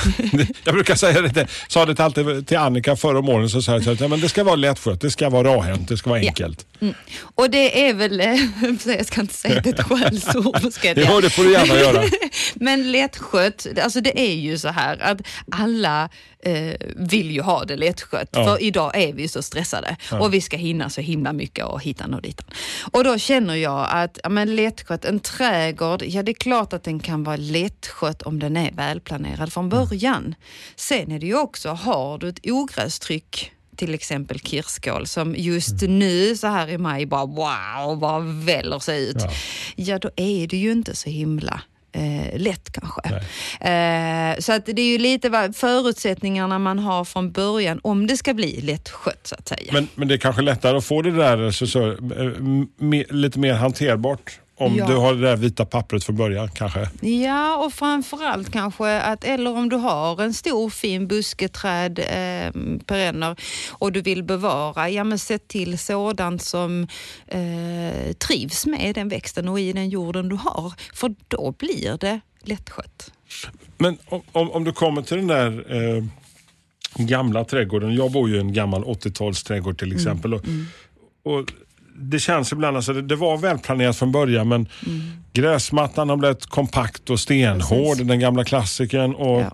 Jag 0.64 0.74
brukar 0.74 0.94
säga 0.94 1.20
det, 1.20 1.28
till- 1.32 1.46
sa 1.68 1.86
det 1.86 2.00
alltid 2.00 2.46
till 2.46 2.56
Annika 2.58 2.96
förra 2.96 3.18
om 3.18 3.28
åren, 3.28 3.50
så 3.50 3.62
sa 3.62 3.72
jag 3.72 3.88
att 3.88 4.00
ja, 4.00 4.08
men 4.08 4.20
det 4.20 4.28
ska 4.28 4.44
vara 4.44 4.56
lättskött, 4.56 5.00
det 5.00 5.10
ska 5.10 5.28
vara 5.30 5.48
rahänt, 5.56 5.88
det 5.88 5.96
ska 5.96 6.10
vara 6.10 6.20
Ja. 6.22 6.28
enkelt. 6.28 6.66
Mm. 6.80 6.94
Och 7.34 7.50
det 7.50 7.88
är 7.88 7.94
väl, 7.94 8.20
eh, 8.20 8.36
jag 8.96 9.06
ska 9.06 9.20
inte 9.20 9.34
säga 9.34 9.60
det 9.60 9.70
ett 9.70 9.82
skällsord. 9.82 10.72
säga. 10.72 11.20
det 11.20 11.30
får 11.30 11.44
du 11.44 11.52
gärna 11.52 11.74
göra. 11.74 12.04
Men 12.54 12.92
lättskött, 12.92 13.66
alltså 13.82 14.00
det 14.00 14.20
är 14.20 14.34
ju 14.34 14.58
så 14.58 14.68
här 14.68 14.98
att 15.02 15.20
alla 15.50 16.08
eh, 16.42 16.74
vill 16.96 17.30
ju 17.30 17.40
ha 17.40 17.64
det 17.64 17.76
lättskött. 17.76 18.28
Ja. 18.32 18.44
För 18.44 18.62
idag 18.62 18.96
är 18.96 19.12
vi 19.12 19.28
så 19.28 19.42
stressade 19.42 19.96
och 20.20 20.34
vi 20.34 20.40
ska 20.40 20.56
hinna 20.56 20.90
så 20.90 21.00
himla 21.00 21.32
mycket 21.32 21.64
och 21.64 21.82
hitan 21.82 22.14
och 22.14 22.22
ditan. 22.22 22.46
Och 22.92 23.04
då 23.04 23.18
känner 23.18 23.54
jag 23.54 23.86
att 23.90 24.18
ja, 24.22 24.28
men 24.28 24.56
lättskött, 24.56 25.04
en 25.04 25.20
trädgård, 25.20 26.02
ja 26.02 26.22
det 26.22 26.32
är 26.32 26.34
klart 26.34 26.72
att 26.72 26.84
den 26.84 27.00
kan 27.00 27.24
vara 27.24 27.36
lättskött 27.36 28.22
om 28.22 28.38
den 28.38 28.56
är 28.56 28.72
välplanerad 28.72 29.52
från 29.52 29.68
början. 29.68 30.34
Sen 30.76 31.12
är 31.12 31.18
det 31.18 31.26
ju 31.26 31.38
också, 31.38 31.68
har 31.68 32.18
du 32.18 32.28
ett 32.28 32.40
ogrästryck 32.50 33.52
till 33.76 33.94
exempel 33.94 34.40
kirskål 34.40 35.06
som 35.06 35.34
just 35.38 35.82
nu 35.82 36.36
så 36.36 36.46
här 36.46 36.68
i 36.68 36.78
maj 36.78 37.06
bara 37.06 37.26
wow, 37.26 37.98
bara 37.98 38.18
väller 38.18 38.78
sig 38.78 39.08
ut. 39.08 39.16
Ja. 39.18 39.30
Ja, 39.76 39.98
då 39.98 40.10
är 40.16 40.46
det 40.46 40.56
ju 40.56 40.72
inte 40.72 40.96
så 40.96 41.10
himla 41.10 41.62
eh, 41.92 42.40
lätt 42.40 42.72
kanske. 42.72 43.00
Eh, 43.60 44.38
så 44.38 44.52
att 44.52 44.66
det 44.66 44.82
är 44.82 44.92
ju 44.92 44.98
lite 44.98 45.28
vad 45.28 45.56
förutsättningarna 45.56 46.58
man 46.58 46.78
har 46.78 47.04
från 47.04 47.32
början 47.32 47.80
om 47.82 48.06
det 48.06 48.16
ska 48.16 48.34
bli 48.34 48.60
lättskött 48.60 49.26
så 49.26 49.34
att 49.34 49.48
säga. 49.48 49.72
Men, 49.72 49.88
men 49.94 50.08
det 50.08 50.14
är 50.14 50.18
kanske 50.18 50.42
lättare 50.42 50.76
att 50.76 50.84
få 50.84 51.02
det 51.02 51.10
där 51.10 51.50
så, 51.50 51.66
så, 51.66 51.90
eh, 51.90 51.96
lite 53.10 53.38
mer 53.38 53.54
hanterbart 53.54 54.38
om 54.62 54.76
Ja. 54.76 54.86
du 54.86 54.96
har 54.96 55.14
det 55.14 55.20
där 55.20 55.36
vita 55.36 55.64
pappret 55.64 56.04
från 56.04 56.16
början 56.16 56.48
kanske. 56.54 56.88
Ja, 57.00 57.56
och 57.66 57.72
framförallt 57.72 58.52
kanske 58.52 59.00
att, 59.00 59.24
eller 59.24 59.56
om 59.56 59.68
du 59.68 59.76
har 59.76 60.22
en 60.22 60.34
stor 60.34 60.70
fin 60.70 61.08
busketräd, 61.08 61.98
eh, 61.98 62.52
perenner, 62.86 63.36
och 63.70 63.92
du 63.92 64.00
vill 64.02 64.22
bevara, 64.22 64.90
ja 64.90 65.04
men 65.04 65.18
se 65.18 65.38
till 65.38 65.78
sådant 65.78 66.42
som 66.42 66.86
eh, 67.28 68.12
trivs 68.12 68.66
med 68.66 68.94
den 68.94 69.08
växten 69.08 69.48
och 69.48 69.60
i 69.60 69.72
den 69.72 69.88
jorden 69.88 70.28
du 70.28 70.36
har. 70.36 70.72
För 70.94 71.14
då 71.28 71.54
blir 71.58 71.98
det 72.00 72.20
lättskött. 72.44 73.12
Men 73.78 73.98
om, 74.08 74.22
om, 74.32 74.50
om 74.50 74.64
du 74.64 74.72
kommer 74.72 75.02
till 75.02 75.16
den 75.16 75.26
där 75.26 75.74
eh, 75.96 76.04
gamla 76.96 77.44
trädgården. 77.44 77.94
Jag 77.94 78.12
bor 78.12 78.28
ju 78.28 78.36
i 78.36 78.38
en 78.38 78.52
gammal 78.52 78.84
80-talsträdgård 78.84 79.78
till 79.78 79.92
exempel. 79.92 80.34
Och, 80.34 80.40
och 81.24 81.52
det 81.94 82.18
känns 82.18 82.52
ibland, 82.52 82.76
alltså 82.76 82.92
det, 82.92 83.02
det 83.02 83.16
var 83.16 83.36
välplanerat 83.36 83.96
från 83.96 84.12
början 84.12 84.48
men 84.48 84.68
gräsmattan 85.32 86.08
har 86.08 86.16
blivit 86.16 86.46
kompakt 86.46 87.10
och 87.10 87.20
stenhård, 87.20 87.92
Precis. 87.92 88.08
den 88.08 88.20
gamla 88.20 88.44
klassikern. 88.44 89.14
Och 89.14 89.40
Ja. 89.40 89.50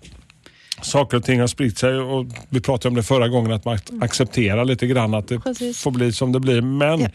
Saker 0.83 1.17
och 1.17 1.25
ting 1.25 1.41
har 1.41 1.47
spritt 1.47 1.79
sig 1.79 1.99
och 1.99 2.27
vi 2.49 2.61
pratade 2.61 2.89
om 2.89 2.95
det 2.95 3.03
förra 3.03 3.29
gången 3.29 3.53
att 3.53 3.65
man 3.65 3.79
accepterar 4.01 4.65
lite 4.65 4.87
grann 4.87 5.15
att 5.15 5.29
det 5.29 5.41
Precis. 5.41 5.79
får 5.83 5.91
bli 5.91 6.13
som 6.13 6.33
det 6.33 6.41
blir. 6.41 6.61
Men 6.61 7.01
Ja. 7.01 7.09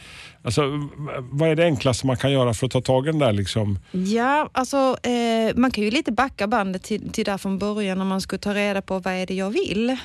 alltså, 0.43 0.61
vad 1.31 1.49
är 1.49 1.55
det 1.55 1.63
enklaste 1.63 2.07
man 2.07 2.17
kan 2.17 2.31
göra 2.31 2.53
för 2.53 2.65
att 2.65 2.71
ta 2.71 2.81
tag 2.81 3.07
i 3.07 3.09
den 3.11 3.19
där 3.19 3.31
liksom? 3.33 3.79
Ja, 3.91 4.49
alltså 4.51 4.97
eh, 5.03 5.55
man 5.55 5.71
kan 5.71 5.83
ju 5.83 5.91
lite 5.91 6.11
backa 6.11 6.47
bandet 6.47 6.83
till, 6.83 7.09
till 7.09 7.25
där 7.25 7.37
från 7.37 7.57
början 7.59 8.01
om 8.01 8.07
man 8.07 8.21
skulle 8.21 8.39
ta 8.39 8.53
reda 8.53 8.81
på 8.81 8.99
vad 8.99 9.13
är 9.13 9.25
det 9.25 9.33
jag 9.33 9.49
vill. 9.49 9.89
Eh, 9.89 9.95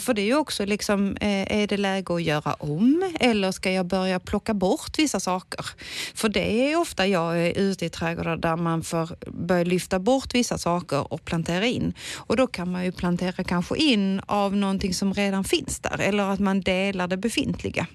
för 0.00 0.14
det 0.14 0.22
är 0.22 0.26
ju 0.26 0.36
också 0.36 0.64
liksom, 0.64 1.16
eh, 1.20 1.60
är 1.60 1.66
det 1.66 1.76
läge 1.76 2.14
att 2.14 2.22
göra 2.22 2.54
om 2.54 3.12
eller 3.20 3.52
ska 3.52 3.72
jag 3.72 3.86
börja 3.86 4.20
plocka 4.20 4.54
bort 4.54 4.98
vissa 4.98 5.20
saker? 5.20 5.66
För 6.14 6.28
det 6.28 6.72
är 6.72 6.76
ofta 6.80 7.06
jag 7.06 7.38
är 7.46 7.58
ute 7.58 7.86
i 7.86 7.88
trädgårdar 7.88 8.36
där 8.36 8.56
man 8.56 8.82
får 8.82 9.08
börja 9.46 9.64
lyfta 9.64 9.98
bort 9.98 10.34
vissa 10.34 10.58
saker 10.58 11.12
och 11.12 11.24
plantera 11.24 11.66
in. 11.66 11.94
Och 12.16 12.36
då 12.36 12.46
kan 12.46 12.72
man 12.72 12.84
ju 12.84 12.89
plantera 12.96 13.44
kanske 13.44 13.76
in 13.76 14.20
av 14.26 14.56
någonting 14.56 14.94
som 14.94 15.14
redan 15.14 15.44
finns 15.44 15.80
där 15.80 16.00
eller 16.00 16.24
att 16.24 16.40
man 16.40 16.60
delar 16.60 17.08
det 17.08 17.16
befintliga. 17.16 17.86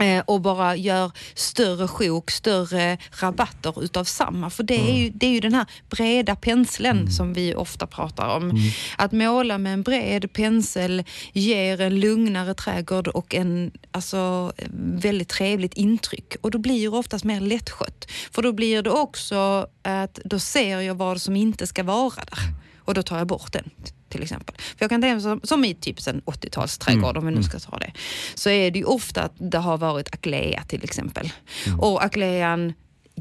Eh, 0.00 0.22
och 0.26 0.40
bara 0.40 0.76
gör 0.76 1.12
större 1.34 1.88
sjok, 1.88 2.30
större 2.30 2.98
rabatter 3.20 3.84
utav 3.84 4.04
samma. 4.04 4.50
För 4.50 4.62
det 4.62 4.90
är 4.90 4.96
ju, 4.96 5.10
det 5.10 5.26
är 5.26 5.30
ju 5.30 5.40
den 5.40 5.54
här 5.54 5.66
breda 5.90 6.36
penseln 6.36 7.10
som 7.10 7.32
vi 7.32 7.54
ofta 7.54 7.86
pratar 7.86 8.36
om. 8.36 8.60
Att 8.98 9.12
måla 9.12 9.58
med 9.58 9.72
en 9.72 9.82
bred 9.82 10.32
pensel 10.32 11.04
ger 11.32 11.80
en 11.80 12.00
lugnare 12.00 12.54
trädgård 12.54 13.08
och 13.08 13.34
en 13.34 13.70
alltså, 13.90 14.52
väldigt 14.78 15.28
trevligt 15.28 15.74
intryck. 15.74 16.36
Och 16.40 16.50
då 16.50 16.58
blir 16.58 16.82
det 16.82 16.96
oftast 16.96 17.24
mer 17.24 17.40
lättskött. 17.40 18.10
För 18.30 18.42
då 18.42 18.52
blir 18.52 18.82
det 18.82 18.90
också 18.90 19.66
att 19.82 20.18
då 20.24 20.38
ser 20.38 20.80
jag 20.80 20.94
vad 20.94 21.20
som 21.20 21.36
inte 21.36 21.66
ska 21.66 21.82
vara 21.82 22.14
där. 22.14 22.38
Och 22.78 22.94
då 22.94 23.02
tar 23.02 23.18
jag 23.18 23.26
bort 23.26 23.52
den 23.52 23.70
till 24.08 24.22
exempel. 24.22 24.54
För 24.58 24.76
jag 24.78 24.90
kan 24.90 25.00
tänka 25.00 25.14
mig 25.14 25.22
som, 25.22 25.40
som 25.44 25.64
i 25.64 25.74
typ 25.74 26.06
en 26.06 26.22
80-talsträdgård, 26.22 27.16
om 27.16 27.26
vi 27.26 27.32
nu 27.32 27.42
ska 27.42 27.58
ta 27.58 27.78
det, 27.78 27.92
så 28.34 28.50
är 28.50 28.70
det 28.70 28.78
ju 28.78 28.84
ofta 28.84 29.22
att 29.22 29.32
det 29.38 29.58
har 29.58 29.78
varit 29.78 30.14
aklea 30.14 30.62
till 30.62 30.84
exempel. 30.84 31.32
Och 31.80 32.04
aklean, 32.04 32.72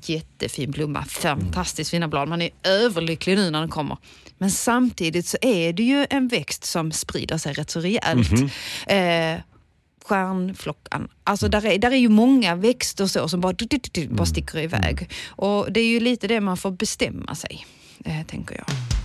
jättefin 0.04 0.72
blomma, 0.72 1.06
fantastiskt 1.06 1.92
fina 1.92 2.08
blad. 2.08 2.30
Man 2.30 2.42
är 2.42 2.50
överlycklig 2.64 3.36
nu 3.36 3.52
när 3.52 3.60
den 3.60 3.70
kommer. 3.70 3.98
Men 4.38 4.52
samtidigt 4.52 5.28
så 5.28 5.38
är 5.42 5.74
det 5.74 5.84
ju 5.84 6.08
en 6.10 6.28
växt 6.28 6.64
som 6.64 6.92
sprider 6.92 7.38
sig 7.38 7.54
rätt 7.54 7.70
så 7.70 7.80
rejält. 7.80 8.32
Eh, 8.88 9.42
stjärnflockan. 10.06 11.08
Alltså 11.24 11.48
där 11.48 11.66
är, 11.66 11.78
där 11.80 11.92
är 11.92 11.96
ju 11.96 12.10
många 12.10 12.56
växter 12.56 13.08
så 13.08 13.28
som 13.30 13.42
bara, 13.42 13.54
du, 13.54 13.66
du, 13.66 13.78
du, 13.78 14.02
du, 14.02 14.08
bara 14.08 14.26
sticker 14.26 14.60
iväg. 14.60 15.10
Och 15.28 15.72
det 15.72 15.80
är 15.80 15.88
ju 15.88 16.00
lite 16.00 16.28
det 16.28 16.42
man 16.42 16.58
får 16.58 16.72
bestämma 16.72 17.36
sig, 17.36 17.66
eh, 18.06 18.26
tänker 18.28 18.56
jag. 18.56 19.05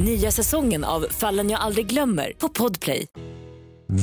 Nya 0.00 0.30
säsongen 0.30 0.84
av 0.84 1.06
Fallen 1.10 1.50
jag 1.50 1.60
aldrig 1.60 1.86
glömmer 1.86 2.32
på 2.38 2.48
Podplay. 2.48 3.06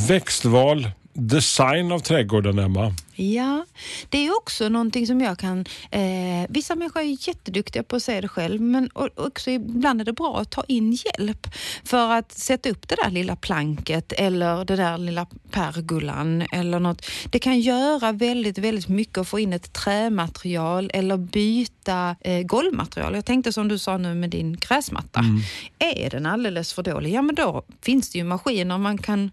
Växtval, 0.07 0.91
design 1.13 1.91
av 1.91 1.99
trädgården, 1.99 2.59
Emma. 2.59 2.93
Ja, 3.21 3.65
det 4.09 4.27
är 4.27 4.37
också 4.37 4.69
någonting 4.69 5.07
som 5.07 5.21
jag 5.21 5.37
kan... 5.37 5.65
Eh, 5.91 6.01
vissa 6.49 6.75
människor 6.75 7.01
är 7.01 7.27
jätteduktiga 7.27 7.83
på 7.83 7.95
att 7.95 8.03
säga 8.03 8.21
det 8.21 8.27
själv 8.27 8.61
men 8.61 8.89
också 9.15 9.51
ibland 9.51 10.01
är 10.01 10.05
det 10.05 10.13
bra 10.13 10.39
att 10.39 10.49
ta 10.49 10.63
in 10.67 10.91
hjälp 10.91 11.47
för 11.83 12.11
att 12.11 12.31
sätta 12.31 12.69
upp 12.69 12.87
det 12.87 12.95
där 13.03 13.11
lilla 13.11 13.35
planket 13.35 14.11
eller 14.11 14.65
det 14.65 14.75
där 14.75 14.97
lilla 14.97 15.27
pergolan 15.51 16.41
eller 16.51 16.79
något. 16.79 17.05
Det 17.29 17.39
kan 17.39 17.59
göra 17.59 18.11
väldigt, 18.11 18.57
väldigt 18.57 18.87
mycket 18.87 19.17
att 19.17 19.27
få 19.27 19.39
in 19.39 19.53
ett 19.53 19.73
trämaterial 19.73 20.91
eller 20.93 21.17
byta 21.17 22.15
eh, 22.21 22.41
golvmaterial. 22.41 23.15
Jag 23.15 23.25
tänkte 23.25 23.53
som 23.53 23.67
du 23.67 23.77
sa 23.77 23.97
nu 23.97 24.15
med 24.15 24.29
din 24.29 24.55
gräsmatta. 24.55 25.19
Mm. 25.19 25.41
Är 25.79 26.09
den 26.09 26.25
alldeles 26.25 26.73
för 26.73 26.83
dålig, 26.83 27.13
ja 27.13 27.21
men 27.21 27.35
då 27.35 27.63
finns 27.81 28.09
det 28.09 28.17
ju 28.17 28.23
maskiner 28.23 28.77
man 28.77 28.97
kan 28.97 29.31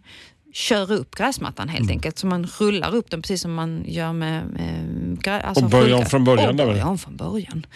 köra 0.52 0.94
upp 0.94 1.14
gräsmattan 1.14 1.68
helt 1.68 1.82
mm. 1.82 1.92
enkelt. 1.92 2.18
Så 2.18 2.26
man 2.26 2.46
rullar 2.58 2.94
upp 2.94 3.10
den 3.10 3.22
precis 3.22 3.42
som 3.42 3.54
man 3.54 3.84
gör 3.86 4.12
med... 4.12 4.46
med 4.46 5.44
alltså 5.44 5.64
och 5.64 5.70
börja 5.70 5.96
om 5.96 6.06
från 6.06 6.24
början? 6.24 6.48
Och 6.48 6.66
börja 6.66 6.86
om 6.86 6.98
från 6.98 7.16
början. 7.16 7.66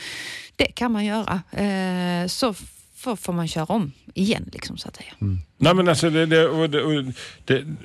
Det 0.56 0.64
kan 0.64 0.92
man 0.92 1.04
göra. 1.04 1.42
Eh, 1.50 2.26
så 2.26 2.54
får 3.16 3.32
man 3.32 3.48
köra 3.48 3.64
om 3.64 3.92
igen 4.14 4.50
liksom 4.52 4.78
så 4.78 4.88
att 4.88 4.96
säga. 4.96 5.12
Mm. 5.20 5.38
Nej 5.58 5.74
men 5.74 5.88
alltså 5.88 6.10
det, 6.10 6.26
det, 6.26 6.48
och 6.48 6.70
det, 6.70 6.82
och 6.82 7.04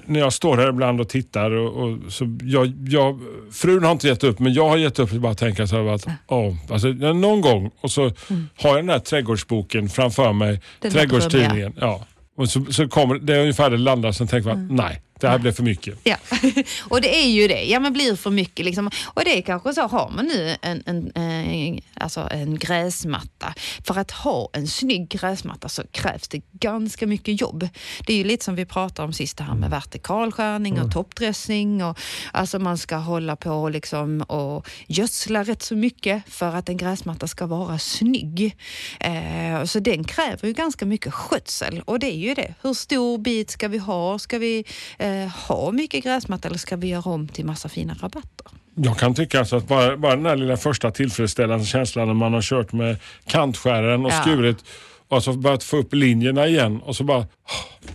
när 0.06 0.20
jag 0.20 0.34
står 0.34 0.58
här 0.58 0.70
ibland 0.70 1.02
och 1.02 1.10
tittar 1.10 1.52
och, 1.52 2.14
så 2.14 2.38
jag, 2.44 2.74
jag, 2.88 3.20
frun 3.52 3.84
har 3.84 3.92
inte 3.92 4.08
gett 4.08 4.24
upp 4.24 4.40
men 4.40 4.54
jag 4.54 4.70
har 4.70 4.78
gett 4.78 5.00
upp 5.00 5.14
och 5.14 5.22
bara 5.22 5.34
tänka 5.34 5.68
så 5.68 5.76
här 5.76 5.96
att 5.96 6.08
oh, 6.28 6.56
alltså, 6.70 6.88
någon 6.88 7.42
gång 7.42 7.72
och 7.82 7.92
så 7.92 8.02
mm. 8.02 8.50
har 8.56 8.70
jag 8.70 8.78
den 8.78 8.90
här 8.90 9.00
trädgårdsboken 9.00 9.90
framför 9.90 10.34
mig, 10.34 10.62
den 10.80 10.92
trädgårdstidningen. 10.92 11.74
Ja. 11.80 12.06
Och 12.38 12.50
så, 12.50 12.66
så 12.66 12.88
kommer 12.88 13.16
det 13.16 13.36
är 13.36 13.42
ungefär 13.42 13.70
det 13.70 13.78
landar, 13.78 14.12
sen 14.12 14.28
tänker 14.28 14.50
man 14.50 14.58
mm. 14.58 14.76
nej, 14.76 15.02
det 15.20 15.28
här 15.28 15.38
blev 15.38 15.52
för 15.52 15.64
mycket. 15.64 16.00
Ja, 16.04 16.18
och 16.90 17.02
det 17.02 17.16
är 17.16 17.30
ju 17.30 17.48
det. 17.48 17.64
Ja, 17.64 17.80
men 17.80 17.94
blir 17.94 18.16
för 18.16 18.30
mycket. 18.30 18.66
Liksom. 18.66 18.92
Och 19.06 19.22
det 19.26 19.38
är 19.38 19.42
kanske 19.42 19.74
så, 19.74 19.82
har 19.82 20.10
man 20.10 20.26
nu 20.26 20.56
en, 20.62 20.84
en, 20.86 21.12
en, 21.16 21.82
alltså 21.94 22.28
en 22.32 22.60
gräsmatta, 22.60 23.54
för 23.88 24.00
att 24.00 24.12
ha 24.12 24.50
en 24.54 24.68
snygg 24.68 25.10
gräsmatta 25.10 25.70
så 25.70 25.84
krävs 25.92 26.28
det 26.28 26.42
ganska 26.52 27.08
mycket 27.08 27.42
jobb. 27.42 27.70
Det 28.08 28.14
är 28.14 28.18
ju 28.18 28.24
lite 28.24 28.46
som 28.46 28.56
vi 28.56 28.66
pratade 28.66 29.06
om 29.06 29.14
sist, 29.14 29.38
det 29.38 29.44
här 29.44 29.56
med 29.56 29.70
vertikalskärning 29.70 30.74
och 30.74 30.80
mm. 30.80 30.92
toppdressning. 30.92 31.84
Och, 31.84 32.00
alltså 32.32 32.60
man 32.60 32.78
ska 32.78 32.96
hålla 32.96 33.36
på 33.36 33.70
liksom 33.70 34.22
och 34.22 34.70
gödsla 34.88 35.44
rätt 35.44 35.62
så 35.62 35.76
mycket 35.76 36.24
för 36.28 36.56
att 36.56 36.70
en 36.70 36.78
gräsmatta 36.78 37.28
ska 37.28 37.46
vara 37.46 37.80
snygg. 37.80 38.58
Eh, 39.00 39.64
så 39.64 39.80
den 39.80 40.04
kräver 40.04 40.48
ju 40.48 40.54
ganska 40.54 40.86
mycket 40.86 41.14
skötsel 41.14 41.82
och 41.86 42.00
det 42.00 42.14
är 42.14 42.18
ju 42.18 42.34
det. 42.34 42.54
Hur 42.62 42.74
stor 42.74 43.18
bit 43.18 43.50
ska 43.50 43.68
vi 43.68 43.78
ha? 43.78 44.20
Ska 44.20 44.38
vi 44.38 44.66
eh, 44.98 45.07
eh, 45.08 45.28
ha 45.28 45.72
mycket 45.72 46.04
gräsmatta 46.04 46.48
eller 46.48 46.58
ska 46.58 46.76
vi 46.76 46.88
göra 46.88 47.12
om 47.12 47.28
till 47.28 47.46
massa 47.46 47.70
fina 47.70 47.94
rabatter? 47.94 48.48
Jag 48.76 48.98
kan 48.98 49.16
tycka 49.16 49.40
alltså 49.40 49.56
att 49.56 49.68
bara, 49.68 49.98
bara 49.98 50.16
den 50.16 50.24
där 50.24 50.36
lilla 50.36 50.58
första 50.58 50.92
tillfredsställande 50.92 51.66
känslan 51.66 52.08
när 52.08 52.14
man 52.14 52.34
har 52.34 52.42
kört 52.42 52.74
med 52.74 52.98
kantskäraren 53.26 54.06
och 54.06 54.12
ja. 54.12 54.22
skurit 54.22 54.64
och 55.08 55.24
så 55.24 55.34
börjat 55.34 55.64
få 55.64 55.78
upp 55.78 55.94
linjerna 55.94 56.48
igen 56.48 56.82
och 56.82 56.96
så 56.96 57.04
bara 57.04 57.28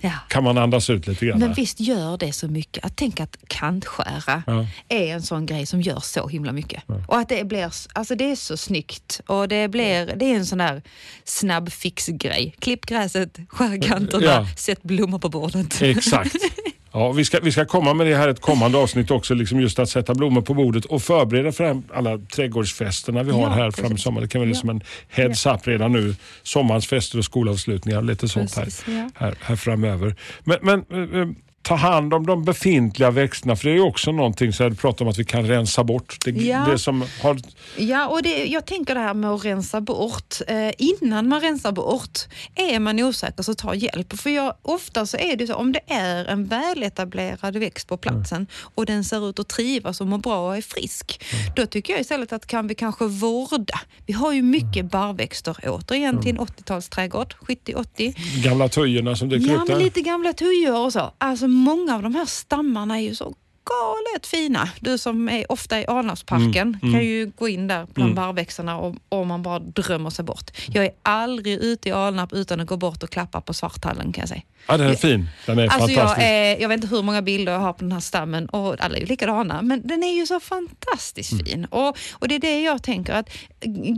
ja. 0.01 0.13
kan 0.29 0.45
man 0.45 0.59
andas 0.59 0.91
ut 0.91 1.07
lite 1.07 1.27
grann. 1.27 1.39
Men 1.39 1.53
visst 1.53 1.81
gör 1.81 2.19
det 2.19 2.33
så 2.33 2.49
mycket. 2.49 2.85
Att 2.85 2.97
tänka 2.97 3.23
att 3.23 3.37
kantskära 3.47 4.43
ja. 4.47 4.67
är 4.89 5.15
en 5.15 5.23
sån 5.23 5.47
grej 5.47 5.67
som 5.67 5.81
gör 5.81 6.01
så 6.01 6.29
himla 6.29 6.53
mycket. 6.53 6.83
Ja. 6.87 6.95
Och 7.09 7.19
att 7.19 7.29
det 7.29 7.45
blir, 7.45 7.73
alltså 7.93 8.15
det 8.15 8.31
är 8.31 8.37
så 8.37 8.57
snyggt 8.57 9.21
och 9.27 9.49
det 9.49 9.69
blir, 9.69 10.17
det 10.17 10.25
är 10.25 10.37
en 10.37 10.47
sån 10.47 10.59
där 10.59 10.83
snabb 11.25 11.73
fix-grej. 11.73 12.55
Klipp 12.59 12.87
gräset, 12.87 13.39
skär 13.49 13.83
kanterna, 13.83 14.47
sätt 14.57 14.83
blommor 14.83 15.19
på 15.19 15.29
bordet. 15.29 15.83
Exakt. 15.83 16.37
Ja, 16.93 17.13
vi 17.13 17.25
ska, 17.25 17.41
vi 17.43 17.53
ska 17.53 17.65
komma 17.65 17.95
med 17.95 18.07
det 18.07 18.17
här 18.17 18.29
ett 18.29 18.41
kommande 18.41 18.79
avsnitt 18.79 19.11
också, 19.11 19.35
liksom 19.35 19.61
just 19.61 19.79
att 19.79 19.89
sätta 19.89 20.15
blommor 20.15 20.43
på 20.43 20.55
bordet 20.55 20.85
och 20.85 21.03
förbereda 21.03 21.53
för 21.53 21.83
alla 21.95 22.19
trädgårdsfesterna 22.19 23.23
vi 23.23 23.33
har 23.33 23.43
ja, 23.43 23.49
här 23.49 23.71
fram 23.71 23.93
i 23.93 23.99
sommar. 23.99 24.21
Det 24.21 24.29
kan 24.29 24.41
vara 24.41 24.49
liksom 24.49 24.69
ja. 24.69 24.75
en 24.75 24.83
heads 25.09 25.47
up 25.47 25.69
redan 25.69 25.93
nu. 25.93 26.15
Sommarens 26.43 26.87
fester 26.87 27.19
och 27.19 27.25
skolavslutningar, 27.25 28.03
lite 28.03 28.29
sånt 28.29 28.57
här, 28.57 28.69
här, 29.15 29.35
här 29.41 29.57
framöver. 29.57 30.17
Men, 30.45 30.59
men 30.63 30.85
eh, 30.91 31.21
eh, 31.21 31.29
ta 31.63 31.75
hand 31.75 32.15
om 32.15 32.27
de 32.27 32.45
befintliga 32.45 33.11
växterna. 33.11 33.57
För 33.57 33.69
det 33.69 33.77
är 33.77 33.81
också 33.81 34.13
någonting, 34.13 34.53
här, 34.59 34.71
du 34.71 34.77
pratar 34.77 35.05
om 35.05 35.11
att 35.11 35.19
vi 35.19 35.25
kan 35.25 35.47
rensa 35.47 35.85
bort 35.85 36.17
det, 36.25 36.31
ja. 36.31 36.67
det 36.71 36.79
som 36.79 37.05
har... 37.23 37.39
Ja, 37.77 38.09
och 38.09 38.23
det, 38.23 38.45
jag 38.45 38.67
tänker 38.67 38.95
det 38.95 39.01
här 39.01 39.15
med 39.15 39.31
att 39.31 39.45
rensa 39.45 39.81
bort. 39.81 40.37
Eh, 40.49 40.71
innan 40.79 41.29
man 41.29 41.41
rensar 41.41 41.73
bort, 41.73 42.19
är 42.55 42.81
man 42.81 43.01
osäker 43.01 43.43
så 43.43 43.55
ta 43.55 43.75
hjälp. 43.75 44.21
För 44.21 44.31
jag, 44.31 44.55
ofta 44.63 45.07
så 45.07 45.17
är 45.17 45.37
det 45.37 45.47
så, 45.47 45.55
om 45.55 45.73
det 45.73 45.81
är 45.87 46.25
en 46.25 46.47
väletablerad 46.47 47.57
växt 47.57 47.89
på 47.89 47.97
platsen 47.97 48.37
mm. 48.37 48.47
och 48.75 48.87
den 48.87 49.05
ser 49.05 49.31
ut 49.31 49.39
att 49.39 49.49
trivas 49.49 50.01
och 50.01 50.07
mår 50.07 50.19
bra 50.19 50.49
och 50.49 50.57
är 50.57 50.63
frisk, 50.63 51.25
mm. 51.33 51.53
då 51.57 51.67
tycker 51.67 51.93
jag 51.93 52.01
istället 52.01 52.33
att 52.33 52.47
kan 52.47 52.67
vi 52.67 52.75
kanske 52.75 53.07
vårda. 53.07 53.81
Vi 54.07 54.13
har 54.13 54.33
ju 54.33 54.43
mycket 54.43 54.77
mm. 54.77 54.89
barrväxter, 54.89 55.57
återigen 55.67 56.23
till 56.23 56.31
en 56.31 56.39
80-talsträdgård, 56.39 57.35
70-80. 57.47 58.43
Gamla 58.43 58.69
tujorna 58.69 59.17
som 59.17 59.29
dyker 59.29 59.53
ja, 59.53 59.57
upp 59.57 59.67
där. 59.67 59.75
Ja, 59.75 59.81
lite 59.81 60.01
gamla 60.01 60.33
tujor 60.33 60.85
och 60.85 60.93
så. 60.93 61.13
Alltså 61.19 61.49
många 61.53 61.95
av 61.95 62.03
de 62.03 62.15
här 62.15 62.27
stammarna 62.27 62.97
är 63.01 63.03
ju 63.03 63.15
så 63.15 63.35
galet 63.65 64.27
fina. 64.27 64.69
Du 64.81 64.99
som 64.99 65.29
är 65.29 65.53
ofta 65.53 65.81
i 65.81 65.87
Alnarpsparken 65.87 66.69
mm, 66.69 66.81
mm. 66.83 66.95
kan 66.95 67.05
ju 67.05 67.33
gå 67.39 67.49
in 67.49 67.67
där 67.67 67.87
bland 67.95 68.13
mm. 68.13 68.15
barrväxterna 68.15 68.79
och, 68.79 68.95
och 69.09 69.27
man 69.27 69.43
bara 69.43 69.59
drömmer 69.59 70.11
sig 70.11 70.25
bort. 70.25 70.51
Jag 70.73 70.85
är 70.85 70.93
aldrig 71.03 71.59
ute 71.59 71.89
i 71.89 71.93
Alnarp 71.93 72.33
utan 72.33 72.61
att 72.61 72.67
gå 72.67 72.77
bort 72.77 73.03
och 73.03 73.11
klappa 73.11 73.41
på 73.41 73.55
Svarthallen 73.55 74.13
kan 74.13 74.23
jag 74.23 74.29
säga. 74.29 74.43
Ja, 74.67 74.77
den 74.77 74.91
är 74.91 74.95
fin. 74.95 75.29
Den 75.47 75.59
är 75.59 75.63
alltså 75.63 75.79
fantastisk. 75.79 76.23
Jag, 76.23 76.29
är, 76.29 76.61
jag 76.61 76.69
vet 76.69 76.77
inte 76.85 76.97
hur 76.97 77.03
många 77.03 77.23
bilder 77.23 77.53
jag 77.53 77.61
har 77.61 77.73
på 77.73 77.79
den 77.79 77.93
här 77.93 78.01
stammen 78.01 78.47
och 78.47 78.77
alla 78.81 78.97
är 78.97 79.01
ju 79.01 79.07
likadana, 79.07 79.63
men 79.63 79.87
den 79.87 80.03
är 80.03 80.13
ju 80.13 80.27
så 80.27 80.41
fantastiskt 80.41 81.33
mm. 81.33 81.47
fin. 81.47 81.65
Och, 81.65 81.99
och 82.13 82.29
det 82.29 82.35
är 82.35 82.39
det 82.39 82.63
jag 82.63 82.83
tänker 82.83 83.13
att 83.13 83.29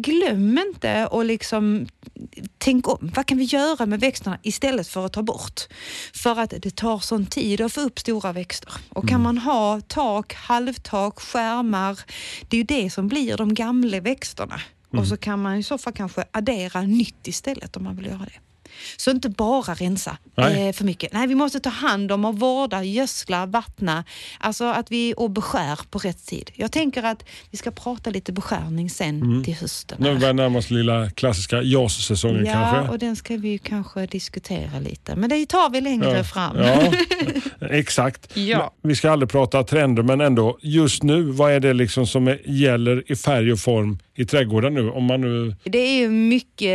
glöm 0.03 0.59
inte 0.59 1.07
och 1.07 1.25
liksom 1.25 1.87
tänk 2.59 2.89
om. 2.89 3.11
Vad 3.15 3.27
kan 3.27 3.39
vi 3.39 3.45
göra 3.45 3.87
med 3.87 4.01
växterna 4.01 4.39
istället 4.43 4.89
för 4.89 5.07
att 5.07 5.13
ta 5.13 5.23
bort? 5.23 5.61
För 6.15 6.41
att 6.41 6.55
det 6.59 6.77
tar 6.77 6.99
sån 6.99 7.27
tid 7.27 7.61
att 7.61 7.73
få 7.73 7.81
upp 7.81 7.99
stora 7.99 8.33
växter. 8.33 8.73
Och 8.89 9.09
kan 9.09 9.21
mm. 9.21 9.23
man 9.23 9.39
ha 9.39 9.54
tak, 9.89 10.35
halvtak, 10.35 11.21
skärmar, 11.21 12.01
det 12.49 12.57
är 12.57 12.59
ju 12.59 12.65
det 12.65 12.91
som 12.91 13.09
blir 13.09 13.37
de 13.37 13.55
gamla 13.55 14.01
växterna. 14.01 14.61
Mm. 14.93 15.03
Och 15.03 15.09
så 15.09 15.17
kan 15.17 15.43
man 15.43 15.57
i 15.57 15.63
så 15.63 15.79
fall 15.79 15.93
kanske 15.93 16.25
addera 16.31 16.83
nytt 16.83 17.29
istället 17.29 17.77
om 17.77 17.85
man 17.85 17.97
vill 17.97 18.07
göra 18.07 18.19
det. 18.25 18.41
Så 18.97 19.11
inte 19.11 19.29
bara 19.29 19.75
rensa 19.75 20.17
eh, 20.37 20.73
för 20.73 20.85
mycket. 20.85 21.13
Nej, 21.13 21.27
vi 21.27 21.35
måste 21.35 21.61
ta 21.61 21.71
hand 21.71 22.13
om 22.13 22.25
och 22.25 22.39
vårda, 22.39 22.83
gödsla, 22.83 23.47
vattna. 23.47 24.05
Alltså 24.39 24.65
att 24.65 24.91
vi 24.91 25.15
och 25.17 25.31
beskär 25.31 25.79
på 25.91 25.99
rätt 25.99 26.27
tid. 26.27 26.51
Jag 26.55 26.73
tänker 26.73 27.03
att 27.03 27.25
vi 27.51 27.59
ska 27.59 27.71
prata 27.71 28.11
lite 28.11 28.33
beskärning 28.33 28.91
sen 28.91 29.23
mm. 29.23 29.45
till 29.45 29.55
hösten. 29.55 29.99
Nu 30.01 30.19
börjar 30.19 30.35
närma 30.35 30.59
oss 30.59 30.71
lilla 30.71 31.11
klassiska 31.11 31.63
JAS-säsongen 31.63 32.47
ja, 32.47 32.53
kanske. 32.53 32.77
Ja, 32.77 32.91
och 32.91 32.99
den 32.99 33.17
ska 33.17 33.37
vi 33.37 33.59
kanske 33.59 34.07
diskutera 34.07 34.79
lite. 34.79 35.17
Men 35.17 35.31
det 35.31 35.47
tar 35.47 35.71
vi 35.71 35.81
längre 35.81 36.17
ja. 36.17 36.25
fram. 36.25 36.57
Ja, 36.59 36.93
exakt. 37.71 38.37
Ja. 38.37 38.75
Vi 38.83 38.97
ska 38.97 39.11
aldrig 39.11 39.31
prata 39.31 39.65
trender, 39.65 40.03
men 40.03 40.21
ändå 40.21 40.59
just 40.61 41.03
nu, 41.03 41.23
vad 41.23 41.53
är 41.53 41.61
det 41.61 41.73
liksom 41.73 42.07
som 42.07 42.37
gäller 42.45 43.13
i 43.13 43.17
färg 43.17 43.53
och 43.53 43.59
form 43.59 43.99
i 44.17 44.25
trädgården 44.25 44.75
nu? 44.75 44.91
Om 44.91 45.05
man 45.05 45.21
nu... 45.21 45.57
Det 45.65 45.79
är 45.79 45.99
ju 45.99 46.09
mycket 46.09 46.71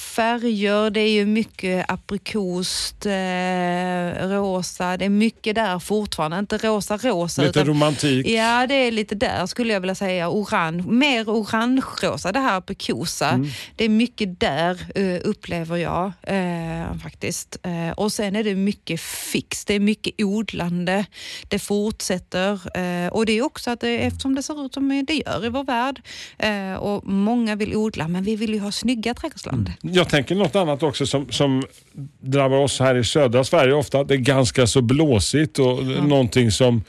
färger, 0.00 0.90
det 0.90 1.00
är 1.00 1.10
ju 1.10 1.26
mycket 1.26 1.84
aprikost, 1.90 3.06
eh, 3.06 4.28
rosa, 4.28 4.96
det 4.96 5.04
är 5.04 5.08
mycket 5.08 5.54
där 5.54 5.78
fortfarande. 5.78 6.38
Inte 6.38 6.58
rosa 6.58 6.96
rosa. 6.96 7.42
Lite 7.42 7.60
utan, 7.60 7.66
romantik. 7.66 8.26
Ja, 8.26 8.66
det 8.66 8.74
är 8.74 8.92
lite 8.92 9.14
där 9.14 9.46
skulle 9.46 9.72
jag 9.72 9.80
vilja 9.80 9.94
säga. 9.94 10.30
Orange, 10.30 10.82
mer 10.86 11.24
orange-rosa, 11.24 12.32
det 12.32 12.40
här 12.40 12.58
aprikosa. 12.58 13.28
Mm. 13.28 13.48
Det 13.76 13.84
är 13.84 13.88
mycket 13.88 14.40
där 14.40 14.98
uh, 14.98 15.20
upplever 15.24 15.76
jag 15.76 16.12
faktiskt. 17.02 17.58
Och 17.96 18.12
sen 18.12 18.36
är 18.36 18.44
det 18.44 18.54
mycket 18.54 19.00
fix, 19.00 19.64
det 19.64 19.74
är 19.74 19.80
mycket 19.80 20.14
odlande. 20.18 21.06
Det 21.48 21.58
fortsätter 21.58 22.60
och 23.10 23.26
det 23.26 23.32
är 23.32 23.42
också 23.42 23.70
att 23.70 23.80
det, 23.80 23.98
eftersom 23.98 24.34
det 24.34 24.42
ser 24.42 24.66
ut 24.66 24.74
som 24.74 25.04
det 25.06 25.14
gör 25.14 25.46
i 25.46 25.48
vår 25.48 25.64
värld 25.64 26.02
och 26.78 27.06
många 27.06 27.56
vill 27.56 27.76
odla, 27.76 28.08
men 28.08 28.24
vi 28.24 28.36
vill 28.36 28.54
ju 28.54 28.60
ha 28.60 28.72
snygga 28.72 29.14
trädgårdsland. 29.14 29.72
Mm. 29.82 29.94
Jag 29.94 30.08
tänker 30.08 30.34
något 30.34 30.56
annat 30.56 30.82
också 30.82 31.06
som, 31.06 31.32
som 31.32 31.62
drabbar 32.20 32.56
oss 32.56 32.80
här 32.80 32.94
i 32.94 33.04
södra 33.04 33.44
Sverige 33.44 33.74
ofta. 33.74 34.04
Det 34.04 34.14
är 34.14 34.18
ganska 34.18 34.66
så 34.66 34.82
blåsigt 34.82 35.58
och 35.58 35.82
mm. 35.82 36.08
någonting 36.08 36.50
som 36.50 36.82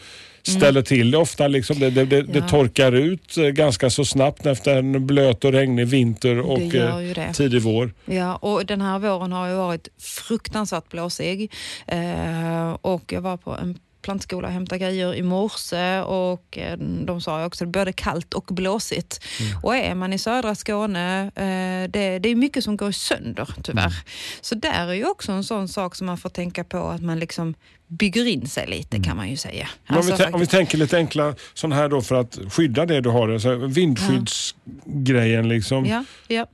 ställer 0.48 0.82
till 0.82 1.12
det 1.12 1.18
ofta. 1.18 1.48
Liksom. 1.48 1.80
Det, 1.80 1.90
det, 1.90 2.06
det, 2.06 2.22
det 2.22 2.40
Ja. 2.40 2.48
torkar 2.48 2.92
ut 2.92 3.38
eh, 3.38 3.44
ganska 3.44 3.90
så 3.90 4.06
snabbt 4.06 4.46
efter 4.46 4.78
en 4.78 5.08
blöt 5.08 5.46
och 5.46 5.52
regnig 5.52 5.88
vinter 5.88 6.40
och 6.40 6.76
eh, 6.76 6.98
det. 7.16 7.34
tidig 7.34 7.62
vår. 7.62 7.94
Ja, 8.06 8.36
och 8.36 8.66
den 8.66 8.82
här 8.82 9.00
våren 9.00 9.32
har 9.32 9.48
ju 9.48 9.56
varit 9.56 9.88
fruktansvärt 10.00 10.90
blåsig. 10.90 11.52
Eh, 11.88 12.78
och 12.82 13.14
jag 13.14 13.22
var 13.22 13.38
på 13.38 13.52
en 13.52 13.80
plantskola 14.06 14.48
och 14.48 14.54
hämtade 14.54 14.80
grejer 14.80 15.16
i 15.16 15.22
morse 15.22 16.02
och 16.02 16.58
eh, 16.58 16.78
de 16.78 17.22
sa 17.22 17.46
också 17.46 17.64
att 17.64 17.74
det 17.74 17.80
både 17.80 17.94
kallt 17.94 18.34
och 18.34 18.46
blåsigt. 18.46 19.24
Och 19.64 19.76
är 19.76 19.96
man 19.96 20.14
i 20.14 20.18
södra 20.18 20.56
Skåne, 20.56 21.22
eh, 21.36 21.90
det, 21.90 22.20
det 22.20 22.30
är 22.30 22.36
mycket 22.36 22.64
som 22.64 22.78
går 22.78 22.92
sönder 22.92 23.50
tyvärr. 23.64 23.94
Så 24.42 24.56
där 24.56 24.88
är 24.88 24.94
ju 24.94 25.06
också 25.06 25.32
en 25.32 25.44
sån 25.44 25.68
sak 25.68 25.96
som 25.96 26.08
man 26.08 26.18
får 26.18 26.30
tänka 26.30 26.64
på 26.64 26.78
att 26.78 27.02
man 27.02 27.20
liksom 27.20 27.56
bygger 27.88 28.26
in 28.28 28.48
sig 28.48 28.68
lite 28.68 29.00
kan 29.00 29.18
man 29.18 29.30
ju 29.30 29.38
säga. 29.38 29.68
Men 29.88 29.98
om, 29.98 30.06
vi 30.06 30.12
Alltså, 30.12 30.30
om 30.30 30.40
vi 30.40 30.48
tänker 30.48 30.78
lite 30.78 30.98
enkla 30.98 31.36
sån 31.54 31.72
här 31.72 31.90
då 31.90 32.02
för 32.02 32.16
att 32.16 32.40
skydda 32.50 32.86
det 32.86 33.02
du 33.02 33.10
har, 33.10 33.30
alltså 33.30 33.56
vindskyddsgrejen 33.56 35.50
liksom. 35.50 35.86
Ja, 35.86 36.04
ja. 36.28 36.46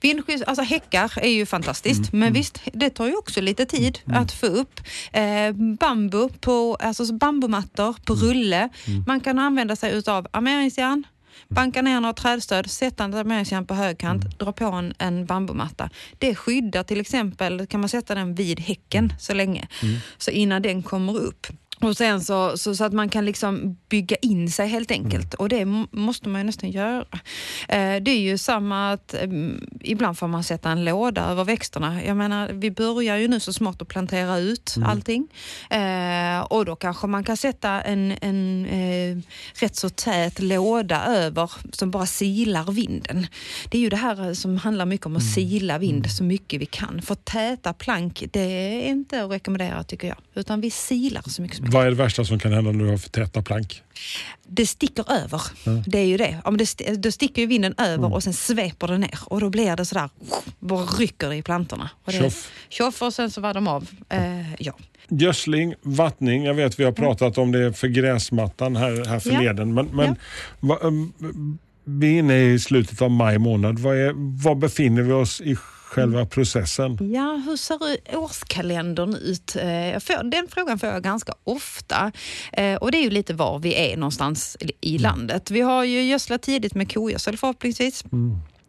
Vindskydd, 0.00 0.44
alltså 0.46 0.62
häckar 0.64 1.12
är 1.22 1.28
ju 1.30 1.46
fantastiskt, 1.46 2.12
Mm, 2.12 2.20
men 2.20 2.32
visst, 2.32 2.60
det 2.72 2.90
tar 2.90 3.06
ju 3.06 3.16
också 3.16 3.40
lite 3.40 3.66
tid 3.66 3.98
att 4.06 4.32
få 4.32 4.46
upp. 4.46 4.80
Eh, 5.12 5.52
bambu 5.80 6.28
på, 6.40 6.74
alltså 6.80 7.06
så 7.06 7.12
bambumattor 7.14 7.96
på 8.04 8.12
Mm. 8.12 8.24
rulle. 8.26 8.68
Man 9.06 9.20
kan 9.20 9.38
använda 9.38 9.76
sig 9.76 9.92
utav 9.92 10.26
armeringsjärn, 10.30 11.04
banka 11.48 11.82
ner 11.82 12.00
några 12.00 12.12
trädstöd, 12.12 12.70
sätta 12.70 13.04
en 13.04 13.14
armeringsjärn 13.14 13.66
på 13.66 13.74
högkant, 13.74 14.24
Mm. 14.24 14.36
dra 14.38 14.52
på 14.52 14.64
en, 14.64 14.94
en 14.98 15.26
bambumatta. 15.26 15.90
Det 16.18 16.34
skyddar 16.34 16.82
till 16.82 17.00
exempel, 17.00 17.66
kan 17.66 17.80
man 17.80 17.88
sätta 17.88 18.14
den 18.14 18.34
vid 18.34 18.60
häcken 18.60 19.04
Mm. 19.04 19.16
så 19.18 19.34
länge, 19.34 19.68
så 20.18 20.30
innan 20.30 20.62
den 20.62 20.82
kommer 20.82 21.16
upp. 21.16 21.46
Och 21.80 21.96
sen 21.96 22.20
så, 22.20 22.58
så, 22.58 22.76
så 22.76 22.84
att 22.84 22.92
man 22.92 23.08
kan 23.08 23.24
liksom 23.24 23.76
bygga 23.88 24.16
in 24.16 24.50
sig 24.50 24.68
helt 24.68 24.90
enkelt. 24.90 25.34
Och 25.34 25.48
det 25.48 25.64
måste 25.90 26.28
man 26.28 26.40
ju 26.40 26.44
nästan 26.44 26.70
göra. 26.70 27.04
Eh, 27.68 27.96
det 28.02 28.10
är 28.10 28.20
ju 28.20 28.38
samma 28.38 28.92
att 28.92 29.14
eh, 29.14 29.20
ibland 29.80 30.18
får 30.18 30.28
man 30.28 30.44
sätta 30.44 30.70
en 30.70 30.84
låda 30.84 31.24
över 31.24 31.44
växterna. 31.44 32.04
Jag 32.04 32.16
menar, 32.16 32.48
vi 32.52 32.70
börjar 32.70 33.16
ju 33.16 33.28
nu 33.28 33.40
så 33.40 33.52
smått 33.52 33.82
att 33.82 33.88
plantera 33.88 34.38
ut 34.38 34.76
allting. 34.84 35.28
Eh, 35.70 36.40
och 36.40 36.64
då 36.64 36.76
kanske 36.76 37.06
man 37.06 37.24
kan 37.24 37.36
sätta 37.36 37.80
en, 37.80 38.14
en 38.20 38.66
eh, 38.66 39.18
rätt 39.54 39.76
så 39.76 39.88
tät 39.88 40.40
låda 40.40 41.04
över 41.04 41.50
som 41.72 41.90
bara 41.90 42.06
silar 42.06 42.72
vinden. 42.72 43.26
Det 43.70 43.78
är 43.78 43.82
ju 43.82 43.88
det 43.88 43.96
här 43.96 44.34
som 44.34 44.56
handlar 44.56 44.86
mycket 44.86 45.06
om 45.06 45.16
att 45.16 45.34
sila 45.34 45.78
vind 45.78 46.10
så 46.10 46.24
mycket 46.24 46.60
vi 46.60 46.66
kan. 46.66 47.02
För 47.02 47.14
täta 47.14 47.72
plank, 47.72 48.24
det 48.32 48.40
är 48.40 48.88
inte 48.88 49.24
att 49.24 49.30
rekommendera 49.30 49.84
tycker 49.84 50.08
jag. 50.08 50.16
Utan 50.34 50.60
vi 50.60 50.70
silar 50.70 51.22
så 51.26 51.42
mycket 51.42 51.56
som 51.56 51.64
möjligt. 51.64 51.69
Vad 51.70 51.86
är 51.86 51.90
det 51.90 51.96
värsta 51.96 52.24
som 52.24 52.38
kan 52.38 52.52
hända 52.52 52.72
när 52.72 52.84
du 52.84 52.90
har 52.90 52.98
för 52.98 53.08
täta 53.10 53.42
plank? 53.42 53.82
Det 54.48 54.66
sticker 54.66 55.12
över. 55.12 55.42
Det 55.86 55.98
är 55.98 56.04
ju 56.04 56.16
det. 56.16 56.38
Om 56.44 56.56
det 56.56 56.64
st- 56.64 56.94
då 56.96 57.10
sticker 57.12 57.42
ju 57.42 57.46
vinden 57.48 57.74
över 57.78 58.14
och 58.14 58.22
sen 58.22 58.32
sveper 58.32 58.86
det 58.88 58.98
ner 58.98 59.18
och 59.24 59.40
då 59.40 59.50
blir 59.50 59.76
det 59.76 59.84
sådär, 59.84 60.10
bara 60.58 60.84
rycker 60.84 61.32
i 61.32 61.42
plantorna. 61.42 61.90
Och 62.04 62.12
det, 62.12 62.18
Tjoff. 62.18 62.50
Tjoff 62.68 63.02
och 63.02 63.14
sen 63.14 63.30
så 63.30 63.40
var 63.40 63.54
de 63.54 63.68
av. 63.68 63.86
Eh, 64.08 64.52
ja. 64.58 64.72
Gödsling, 65.08 65.74
vattning. 65.82 66.44
Jag 66.44 66.54
vet 66.54 66.80
vi 66.80 66.84
har 66.84 66.92
pratat 66.92 67.38
om 67.38 67.52
det 67.52 67.72
för 67.72 67.88
gräsmattan 67.88 68.76
här, 68.76 69.04
här 69.08 69.20
förleden. 69.20 69.74
Men, 69.74 69.86
men 69.86 70.06
Ja. 70.06 70.14
vad, 70.60 70.84
um, 70.84 71.12
vi 71.84 72.14
är 72.14 72.18
inne 72.18 72.42
i 72.42 72.58
slutet 72.58 73.02
av 73.02 73.10
maj 73.10 73.38
månad. 73.38 73.78
Vad, 73.78 73.96
är, 73.96 74.12
vad 74.42 74.58
befinner 74.58 75.02
vi 75.02 75.12
oss 75.12 75.40
i 75.40 75.56
själva 75.90 76.26
processen? 76.26 77.12
Ja, 77.12 77.42
hur 77.46 77.56
ser 77.56 77.78
årskalendern 78.16 79.14
ut? 79.14 79.56
Eh, 79.56 80.22
den 80.24 80.46
frågan 80.50 80.78
får 80.78 80.88
jag 80.88 81.02
ganska 81.02 81.32
ofta. 81.44 82.12
Eh, 82.52 82.74
och 82.74 82.92
det 82.92 82.98
är 82.98 83.02
ju 83.02 83.10
lite 83.10 83.34
var 83.34 83.58
vi 83.58 83.74
är 83.92 83.96
någonstans 83.96 84.56
i- 84.80 84.98
landet. 84.98 85.50
Vi 85.50 85.60
har 85.60 85.84
ju 85.84 86.02
gödslat 86.02 86.42
tidigt 86.42 86.74
med 86.74 86.92
kogödsel 86.92 87.36
förhoppningsvis. 87.36 88.04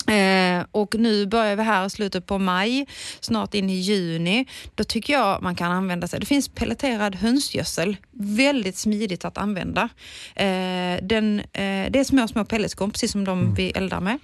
Eh, 0.08 0.66
och 0.72 0.96
nu 0.96 1.25
börjar 1.25 1.56
vi 1.56 1.63
här 1.63 1.86
i 1.86 1.90
slutet 1.90 2.25
på 2.25 2.38
maj, 2.38 2.88
snart 3.20 3.54
in 3.54 3.70
i 3.70 3.74
juni. 3.75 4.46
Då 4.75 4.84
tycker 4.84 5.13
jag 5.13 5.42
man 5.44 5.56
kan 5.56 5.72
använda 5.72 6.08
sig. 6.08 6.20
Det 6.20 6.25
finns 6.25 6.50
pelleterad 6.50 7.16
hönsgödsel, 7.16 7.98
väldigt 8.12 8.78
smidigt 8.78 9.25
att 9.25 9.38
använda. 9.38 9.90
Eh, 10.36 10.98
den, 11.04 11.40
eh, 11.40 11.92
det 11.92 12.00
är 12.00 12.04
små, 12.04 12.28
små 12.28 12.46
pelletskorn, 12.46 12.92
precis 12.92 13.12
som 13.12 13.25
de 13.25 13.53
vi 13.55 13.72
eldar 13.72 14.00
med. 14.01 14.20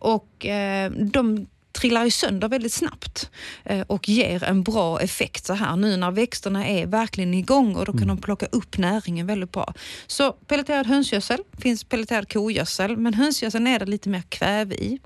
Och 0.00 0.46
de 1.12 1.46
trillar 1.76 2.04
ju 2.04 2.10
sönder 2.10 2.48
väldigt 2.48 2.72
snabbt 2.72 3.30
eh, 3.64 3.80
och 3.80 4.08
ger 4.08 4.44
en 4.44 4.62
bra 4.62 5.00
effekt 5.00 5.46
så 5.46 5.54
här 5.54 5.76
nu 5.76 5.96
när 5.96 6.10
växterna 6.10 6.66
är 6.66 6.86
verkligen 6.86 7.34
igång 7.34 7.76
och 7.76 7.84
då 7.84 7.92
kan 7.92 8.08
de 8.08 8.18
plocka 8.18 8.46
upp 8.46 8.78
näringen 8.78 9.26
väldigt 9.26 9.52
bra. 9.52 9.74
Så 10.06 10.32
pelleterad 10.32 10.86
hönsgödsel, 10.86 11.38
finns 11.58 11.84
pelleterad 11.84 12.32
kogödsel, 12.32 12.96
men 12.96 13.14
hönsgödseln 13.14 13.66
är 13.66 13.78
det 13.78 13.86
lite 13.86 14.08
mer 14.08 14.22
kväve 14.28 14.74
i. 14.74 14.98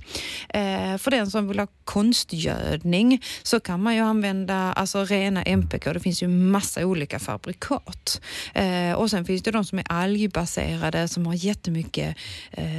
Eh, 0.49 0.97
för 0.99 1.11
den 1.11 1.31
som 1.31 1.49
vill 1.49 1.59
ha 1.59 1.67
konstgödning 1.85 3.23
så 3.43 3.61
kan 3.61 3.83
man 3.83 3.95
ju 3.95 4.01
använda 4.01 4.55
alltså 4.55 5.05
rena 5.05 5.43
MPK, 5.43 5.93
det 5.93 6.01
finns 6.01 6.23
ju 6.23 6.29
massa 6.29 6.87
olika 6.87 7.19
fabrikat. 7.19 8.21
Eh, 8.55 8.93
och 8.93 9.11
sen 9.11 9.25
finns 9.25 9.43
det 9.43 9.51
de 9.51 9.65
som 9.65 9.79
är 9.79 9.85
algbaserade 9.89 11.09
som 11.09 11.27
har 11.27 11.35
jättemycket, 11.35 12.17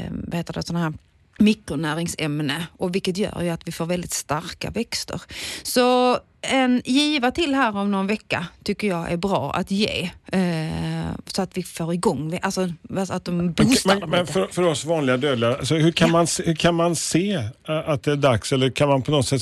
vad 0.10 0.36
heter 0.36 0.54
det, 0.54 0.64
sådana 0.64 0.84
här 0.84 0.94
mikronäringsämne 1.40 2.68
och 2.78 2.96
vilket 2.96 3.18
gör 3.18 3.42
ju 3.42 3.50
att 3.50 3.68
vi 3.68 3.72
får 3.72 3.86
väldigt 3.86 4.14
starka 4.14 4.70
växter. 4.70 5.22
Så 5.64 6.18
en 6.42 6.82
giva 6.86 7.32
till 7.32 7.56
här 7.56 7.78
om 7.78 7.92
någon 7.92 8.08
vecka 8.08 8.46
tycker 8.64 8.88
jag 8.88 9.12
är 9.12 9.18
bra 9.18 9.52
att 9.52 9.72
ge. 9.72 10.10
Eh, 10.32 11.12
så 11.26 11.42
att 11.42 11.58
vi 11.58 11.64
får 11.64 11.94
igång, 11.94 12.40
alltså 12.42 12.70
att 13.10 13.26
de 13.26 13.52
boostar 13.54 14.00
men, 14.00 14.10
men 14.10 14.28
för, 14.28 14.48
för 14.48 14.64
oss 14.64 14.86
vanliga 14.86 15.18
dödliga, 15.18 15.58
alltså 15.58 15.76
hur, 15.76 15.92
kan 15.92 16.12
man, 16.12 16.28
se- 16.28 16.44
hur 16.46 16.56
kan 16.56 16.76
man 16.76 16.96
se 16.96 17.34
eh, 17.68 17.90
att 17.90 18.04
det 18.04 18.12
är 18.12 18.16
dags? 18.16 18.52
Eller 18.54 18.70
kan 18.70 18.90
man 18.90 19.02
på 19.02 19.12
något 19.12 19.28
sätt 19.28 19.42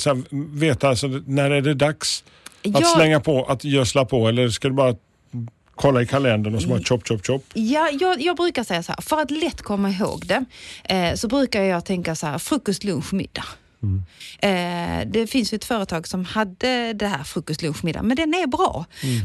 veta 0.52 0.88
alltså, 0.88 1.06
när 1.26 1.50
är 1.50 1.60
det 1.60 1.74
dags 1.74 2.24
att 2.64 2.80
Ja. 2.80 2.92
slänga 2.96 3.20
på, 3.20 3.44
att 3.44 3.64
gödsla 3.64 4.04
på? 4.04 4.28
Eller 4.28 4.48
ska 4.48 4.68
du 4.68 4.74
bara 4.74 4.94
kolla 5.80 6.02
i 6.02 6.06
kalendern 6.06 6.54
och 6.54 6.62
så 6.62 6.68
bara 6.68 6.80
chop, 6.80 7.08
chop, 7.08 7.26
chop? 7.26 7.44
Ja, 7.54 7.90
jag, 8.00 8.20
jag 8.20 8.36
brukar 8.36 8.64
säga 8.64 8.82
så 8.82 8.92
här, 8.92 9.02
för 9.02 9.20
att 9.20 9.30
lätt 9.30 9.62
komma 9.62 9.90
ihåg 9.90 10.26
det 10.26 10.44
eh, 10.94 11.14
så 11.14 11.28
brukar 11.28 11.62
jag 11.62 11.84
tänka 11.84 12.14
så 12.14 12.26
här, 12.26 12.38
frukost, 12.38 12.84
lunch, 12.84 13.12
middag. 13.12 13.44
Eh, 14.40 15.06
det 15.06 15.26
finns 15.26 15.52
ju 15.52 15.56
ett 15.56 15.64
företag 15.64 16.06
som 16.08 16.24
hade 16.24 16.92
det 16.92 17.06
här 17.06 17.24
frukost, 17.24 17.62
lunch, 17.62 17.84
middag, 17.84 18.02
men 18.02 18.16
den 18.16 18.34
är 18.34 18.46
bra. 18.46 18.84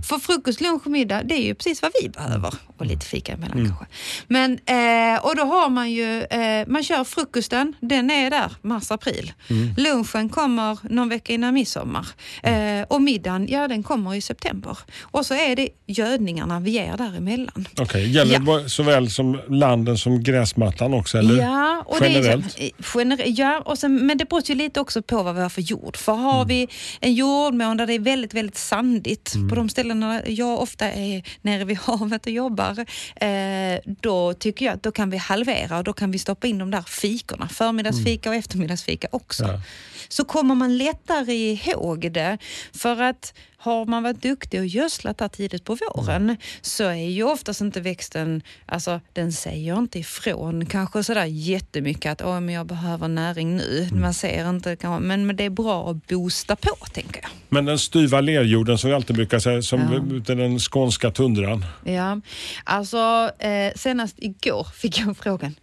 För 0.09 0.19
frukost, 0.19 0.61
lunch 0.61 0.81
och 0.85 0.91
middag, 0.91 1.23
det 1.23 1.35
är 1.35 1.41
ju 1.43 1.55
precis 1.55 1.81
vad 1.81 1.91
vi 2.01 2.09
behöver. 2.09 2.53
Och 2.77 2.85
lite 2.85 3.05
fika 3.05 3.33
emellan 3.33 3.65
kanske. 3.67 3.85
Men, 4.27 4.51
eh, 4.51 5.25
och 5.25 5.35
då 5.35 5.43
har 5.43 5.69
man 5.69 5.91
ju, 5.91 6.21
eh, 6.23 6.67
man 6.67 6.83
kör 6.83 7.03
frukosten, 7.03 7.73
den 7.79 8.11
är 8.11 8.29
där 8.29 8.51
mars, 8.61 8.91
april. 8.91 9.33
Lunchen 9.77 10.29
kommer 10.29 10.77
någon 10.93 11.09
vecka 11.09 11.33
innan 11.33 11.53
midsommar. 11.53 12.07
Eh, 12.43 12.81
och 12.87 13.01
middagen, 13.01 13.47
ja 13.49 13.67
den 13.67 13.83
kommer 13.83 14.15
i 14.15 14.21
september. 14.21 14.77
Och 15.01 15.25
så 15.25 15.33
är 15.33 15.55
det 15.55 15.69
gödningarna 15.87 16.59
vi 16.59 16.71
ger 16.71 16.97
däremellan. 16.97 17.67
Okej, 17.79 18.09
gäller 18.11 18.33
Ja. 18.33 18.57
det 18.59 18.69
såväl 18.69 19.09
som 19.09 19.39
landen 19.49 19.97
som 19.97 20.23
gräsmattan 20.23 20.93
också? 20.93 21.17
Eller? 21.17 21.41
Ja, 21.41 21.83
och 21.85 21.97
Generellt? 22.01 22.55
Det 22.57 22.63
är, 22.65 22.83
gener, 22.83 23.23
ja 23.25 23.59
och 23.65 23.77
sen, 23.77 24.05
men 24.05 24.17
det 24.17 24.29
beror 24.29 24.41
ju 24.49 24.55
lite 24.55 24.79
också 24.79 25.01
på 25.01 25.23
vad 25.23 25.36
vi 25.36 25.41
har 25.41 25.49
för 25.49 25.62
jord. 25.62 25.97
För 25.97 26.13
har 26.13 26.36
Mm. 26.36 26.47
vi 26.47 26.67
en 26.99 27.13
jordmån 27.13 27.77
där 27.77 27.88
det 27.88 27.93
är 27.93 27.99
väldigt, 27.99 28.34
väldigt 28.34 28.58
sandigt, 28.58 29.36
Mm. 29.36 29.49
på 29.49 29.55
de 29.55 29.69
ställena 29.69 30.21
jag 30.27 30.60
ofta 30.62 30.91
är 30.91 31.23
nere 31.41 31.65
vid 31.65 31.77
havet 31.84 32.25
och 32.25 32.31
jobbar, 32.31 32.86
eh, 33.15 33.79
då 34.01 34.34
tycker 34.34 34.65
jag 34.65 34.73
att 34.75 34.84
då 34.84 34.91
kan 34.91 35.10
vi 35.10 35.17
halvera 35.17 35.77
och 35.77 35.84
då 35.84 35.93
kan 35.93 36.12
vi 36.12 36.19
stoppa 36.19 36.47
in 36.47 36.58
de 36.58 36.71
där 36.71 36.81
fikorna, 36.81 37.49
förmiddagsfika 37.49 38.29
och 38.29 38.36
eftermiddagsfika 38.36 39.08
också. 39.12 39.43
Mm. 39.43 39.55
Ja. 39.55 39.62
Så 40.10 40.25
kommer 40.25 40.55
man 40.55 40.77
lättare 40.77 41.34
ihåg 41.65 42.12
det. 42.12 42.38
För 42.73 43.01
att 43.01 43.34
har 43.65 43.86
man 43.86 44.04
varit 44.04 44.21
duktig 44.21 44.60
och 44.60 44.65
gödslat 44.65 45.17
där 45.17 45.28
tidigt 45.28 45.63
på 45.63 45.75
våren 45.75 46.15
Mm. 46.23 46.38
så 46.62 46.84
är 46.84 46.93
ju 47.10 47.23
oftast 47.23 47.62
inte 47.62 47.82
växten, 47.82 48.41
alltså 48.65 49.01
den 49.13 49.32
säger 49.34 49.78
inte 49.78 49.99
ifrån 49.99 50.65
kanske 50.65 51.04
sådär 51.04 51.25
jättemycket 51.25 52.12
att 52.12 52.21
Åh, 52.21 52.39
men 52.39 52.56
jag 52.56 52.65
behöver 52.65 53.08
näring 53.08 53.56
nu. 53.58 53.88
Mm. 53.89 54.01
Man 54.01 54.13
ser 54.13 54.49
inte, 54.49 54.78
men, 54.99 55.25
men 55.28 55.36
det 55.36 55.43
är 55.43 55.49
bra 55.49 55.89
att 55.91 56.08
boosta 56.08 56.56
på 56.56 56.75
tänker 56.93 57.21
jag. 57.21 57.32
Men 57.49 57.65
den 57.65 57.80
styva 57.80 58.21
lerjorden 58.21 58.78
som 58.78 58.89
vi 58.89 58.95
alltid 58.95 59.15
brukar 59.15 59.39
säga, 59.39 59.62
som 59.62 59.80
Ja. 60.28 60.36
den 60.36 60.60
skånska 60.60 61.12
tundran. 61.12 61.65
Ja, 61.84 62.21
alltså 62.63 63.32
eh, 63.39 63.73
senast 63.75 64.15
igår 64.17 64.67
fick 64.75 64.99
jag 64.99 65.17
frågan. 65.17 65.56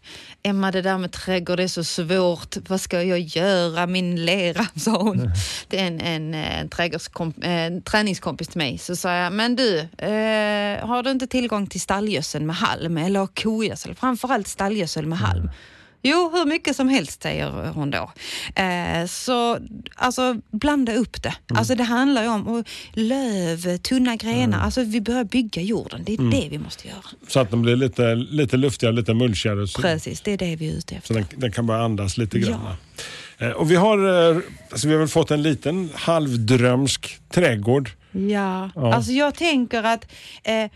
Emma, 0.43 0.71
det 0.73 0.83
där 0.83 0.99
med 0.99 1.13
trädgård 1.13 1.61
är 1.61 1.69
så 1.69 1.85
svårt. 1.85 2.57
Vad 2.69 2.81
ska 2.81 3.03
jag 3.03 3.21
göra? 3.21 3.87
Min 3.87 4.25
lera, 4.25 4.67
sa 4.77 5.03
hon. 5.03 5.31
Det 5.69 5.79
är 5.79 5.87
en, 5.87 6.01
en, 6.01 6.35
en, 6.35 6.71
eh, 7.43 7.67
en 7.67 7.83
träningskompis 7.93 8.49
till 8.49 8.59
mig. 8.59 8.79
Så 8.79 8.97
sa 8.97 9.13
jag, 9.15 9.33
men 9.33 9.57
du, 9.57 9.79
eh, 9.79 10.87
har 10.87 11.03
du 11.03 11.11
inte 11.11 11.27
tillgång 11.27 11.67
till 11.67 11.81
stallgödsel 11.81 12.43
med 12.43 12.57
halm 12.57 12.99
eller 12.99 13.27
kogödsel? 13.27 13.95
Framförallt 13.95 14.49
stallgödsel 14.49 15.07
med 15.07 15.19
halm. 15.19 15.51
Jo, 16.05 16.31
hur 16.35 16.45
mycket 16.47 16.77
som 16.77 16.89
helst 16.89 17.23
säger 17.23 17.51
hon 17.75 17.91
då. 17.91 18.13
Eh, 18.63 19.07
så 19.07 19.59
alltså 19.95 20.37
blanda 20.51 20.95
upp 20.95 21.23
det. 21.23 21.35
Mm. 21.51 21.59
Alltså 21.59 21.75
det 21.75 21.85
handlar 21.85 22.23
ju 22.23 22.29
om 22.29 22.65
löv, 22.93 23.79
tunna 23.79 24.17
grenar. 24.17 24.61
Alltså 24.61 24.83
vi 24.85 25.01
börjar 25.01 25.25
bygga 25.25 25.63
jorden. 25.63 26.03
Det 26.07 26.13
är 26.15 26.19
Mm. 26.19 26.31
det 26.31 26.49
vi 26.51 26.59
måste 26.59 26.89
göra. 26.89 26.99
Så 27.29 27.41
att 27.41 27.51
den 27.51 27.63
blir 27.63 27.77
lite, 27.77 28.15
lite 28.15 28.57
luftigare, 28.57 28.95
lite 28.95 29.15
mulchigare. 29.15 29.67
Så, 29.67 29.83
Precis, 29.83 30.21
det 30.21 30.33
är 30.33 30.39
det 30.39 30.57
vi 30.57 30.69
är 30.73 30.73
ute 30.77 30.89
så 30.95 30.99
efter. 30.99 31.15
den, 31.15 31.25
den 31.37 31.53
kan 31.53 31.67
börja 31.67 31.83
andas 31.83 32.17
lite 32.19 32.39
Ja. 32.39 32.49
grann. 32.49 32.61
Eh, 32.67 32.73
Och 33.57 33.71
vi 33.71 33.77
har, 33.77 34.31
eh, 34.31 34.37
alltså 34.71 34.87
vi 34.89 34.93
har 34.95 34.99
väl 34.99 35.09
fått 35.09 35.31
en 35.31 35.43
liten 35.43 35.91
halvdrömsk 35.95 37.19
trädgård. 37.31 37.91
Ja, 38.13 38.71
Ja. 38.75 38.95
alltså 38.95 39.13
jag 39.13 39.35
tänker 39.35 39.83
att 39.83 40.13
eh, 40.45 40.71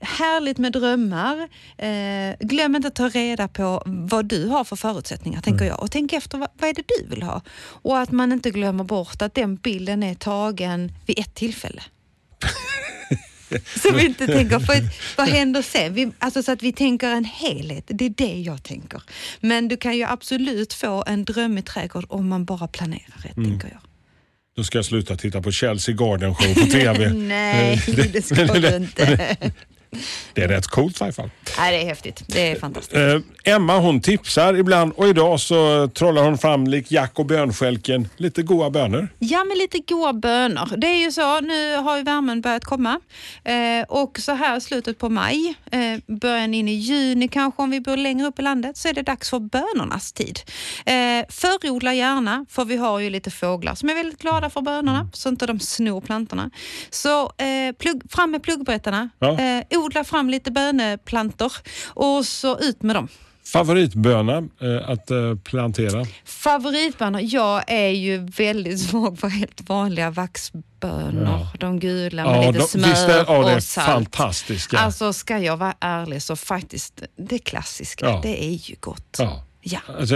härligt 0.00 0.58
med 0.58 0.72
drömmar. 0.72 1.48
Eh, 1.78 2.36
glöm 2.40 2.76
inte 2.76 2.88
att 2.88 2.94
ta 2.94 3.08
reda 3.08 3.48
på 3.48 3.82
vad 3.86 4.24
du 4.26 4.46
har 4.46 4.64
för 4.64 4.76
förutsättningar, 4.76 5.40
tänker 5.40 5.64
Mm. 5.64 5.68
jag. 5.68 5.82
Och 5.82 5.90
tänk 5.90 6.12
efter, 6.12 6.38
vad, 6.38 6.48
vad 6.60 6.70
är 6.70 6.74
det 6.74 6.82
du 6.98 7.06
vill 7.08 7.22
ha? 7.22 7.42
Och 7.60 7.98
att 7.98 8.10
man 8.10 8.32
inte 8.32 8.50
glömmer 8.50 8.84
bort 8.84 9.22
att 9.22 9.34
den 9.34 9.56
bilden 9.56 10.02
är 10.02 10.14
tagen 10.14 10.92
vid 11.06 11.18
ett 11.18 11.34
tillfälle. 11.34 11.82
så 13.82 13.92
vi 13.94 14.06
inte 14.06 14.26
tänker, 14.26 14.58
för, 14.58 14.74
vad 15.16 15.28
händer 15.28 15.62
sen? 15.62 15.94
Vi, 15.94 16.10
alltså 16.18 16.42
så 16.42 16.52
att 16.52 16.62
vi 16.62 16.72
tänker 16.72 17.08
en 17.10 17.24
helhet, 17.24 17.84
det 17.86 18.04
är 18.04 18.10
det 18.16 18.40
jag 18.40 18.62
tänker. 18.62 19.02
Men 19.40 19.68
du 19.68 19.76
kan 19.76 19.96
ju 19.96 20.04
absolut 20.04 20.72
få 20.72 21.04
en 21.06 21.24
drömmig 21.24 21.64
trädgård 21.66 22.04
om 22.08 22.28
man 22.28 22.44
bara 22.44 22.68
planerar 22.68 23.22
rätt, 23.22 23.36
Mm. 23.36 23.50
tänker 23.50 23.68
jag. 23.68 23.78
Då 24.56 24.64
ska 24.64 24.78
jag 24.78 24.84
sluta 24.84 25.16
titta 25.16 25.42
på 25.42 25.52
Chelsea 25.52 25.94
Garden 25.94 26.34
Show 26.34 26.54
på 26.54 26.66
TV. 26.70 27.12
Nej, 27.12 27.82
det 28.12 28.24
ska 28.24 28.44
du 28.44 28.76
inte. 28.76 29.36
Det 30.34 30.42
är 30.42 30.48
rätt 30.48 30.66
coolt 30.66 31.00
i 31.00 31.04
alla 31.04 31.12
fall. 31.12 31.30
Nej, 31.58 31.72
det 31.72 31.82
är 31.82 31.86
häftigt. 31.86 32.22
Det 32.26 32.50
är 32.50 32.56
fantastiskt. 32.56 32.96
Eh, 32.96 33.54
Emma 33.54 33.78
hon 33.78 34.00
tipsar 34.00 34.54
ibland 34.56 34.92
och 34.96 35.08
idag 35.08 35.40
så 35.40 35.88
trollar 35.88 36.22
hon 36.22 36.38
fram 36.38 36.66
lik 36.66 36.92
Jack 36.92 37.18
och 37.18 37.26
bönskälken 37.26 38.08
lite 38.16 38.42
goda 38.42 38.70
bönor. 38.70 39.08
Ja, 39.18 39.44
med 39.44 39.58
lite 39.58 39.78
goda 39.78 40.12
bönor. 40.12 40.76
Det 40.76 40.86
är 40.86 40.96
ju 41.04 41.12
så, 41.12 41.40
nu 41.40 41.76
har 41.76 41.96
ju 41.96 42.02
värmen 42.02 42.40
börjat 42.40 42.64
komma 42.64 43.00
eh, 43.44 43.54
och 43.88 44.18
så 44.18 44.32
här 44.32 44.60
slutet 44.60 44.98
på 44.98 45.08
maj, 45.08 45.54
eh, 45.72 46.14
början 46.16 46.54
in 46.54 46.68
i 46.68 46.72
juni 46.74 47.28
kanske 47.28 47.62
om 47.62 47.70
vi 47.70 47.80
bor 47.80 47.96
längre 47.96 48.26
upp 48.26 48.38
i 48.38 48.42
landet, 48.42 48.76
så 48.76 48.88
är 48.88 48.92
det 48.92 49.02
dags 49.02 49.30
för 49.30 49.38
bönornas 49.40 50.12
tid. 50.12 50.40
Eh, 50.86 50.94
förodla 51.28 51.94
gärna, 51.94 52.46
för 52.50 52.64
vi 52.64 52.76
har 52.76 52.98
ju 52.98 53.10
lite 53.10 53.30
fåglar 53.30 53.74
som 53.74 53.88
är 53.90 53.94
väldigt 53.94 54.18
glada 54.22 54.50
för 54.50 54.60
bönorna, 54.60 55.08
så 55.12 55.28
inte 55.28 55.46
de 55.46 55.60
snor 55.60 56.00
plantorna. 56.00 56.50
Så 56.90 57.22
eh, 57.22 57.72
plugg, 57.78 58.02
fram 58.10 58.30
med 58.30 58.42
pluggbrättarna, 58.42 59.08
Ja. 59.18 59.38
Odla 59.84 60.04
fram 60.04 60.30
lite 60.30 60.50
böneplantor 60.50 61.52
och 61.86 62.24
så 62.26 62.58
ut 62.58 62.82
med 62.82 62.96
dem. 62.96 63.08
Favoritböna 63.44 64.36
eh, 64.38 64.88
att 64.90 65.10
eh, 65.10 65.34
plantera? 65.44 66.06
Favoritbönor? 66.24 67.20
Jag 67.24 67.64
är 67.66 67.88
ju 67.90 68.18
väldigt 68.18 68.80
svag 68.80 69.18
för 69.18 69.28
helt 69.28 69.68
vanliga 69.68 70.10
vaxbönor. 70.10 71.22
Ja. 71.24 71.52
De 71.60 71.80
gula 71.80 72.24
med 72.24 72.36
Ja, 72.44 72.46
lite 72.50 72.58
de- 72.58 72.68
smör 72.68 72.88
visst 72.88 73.08
är- 73.08 73.24
ja, 73.28 73.54
och 73.56 73.62
salt. 73.62 73.86
fantastiska. 73.86 74.78
Alltså 74.78 75.12
ska 75.12 75.38
jag 75.38 75.56
vara 75.56 75.74
ärlig 75.80 76.22
så 76.22 76.36
faktiskt, 76.36 77.02
det 77.16 77.38
klassiska, 77.38 78.06
Ja. 78.06 78.20
det 78.22 78.44
är 78.44 78.52
ju 78.70 78.76
gott. 78.80 79.16
Ja. 79.18 79.44
Ja. 79.60 79.80
Alltså, 79.98 80.14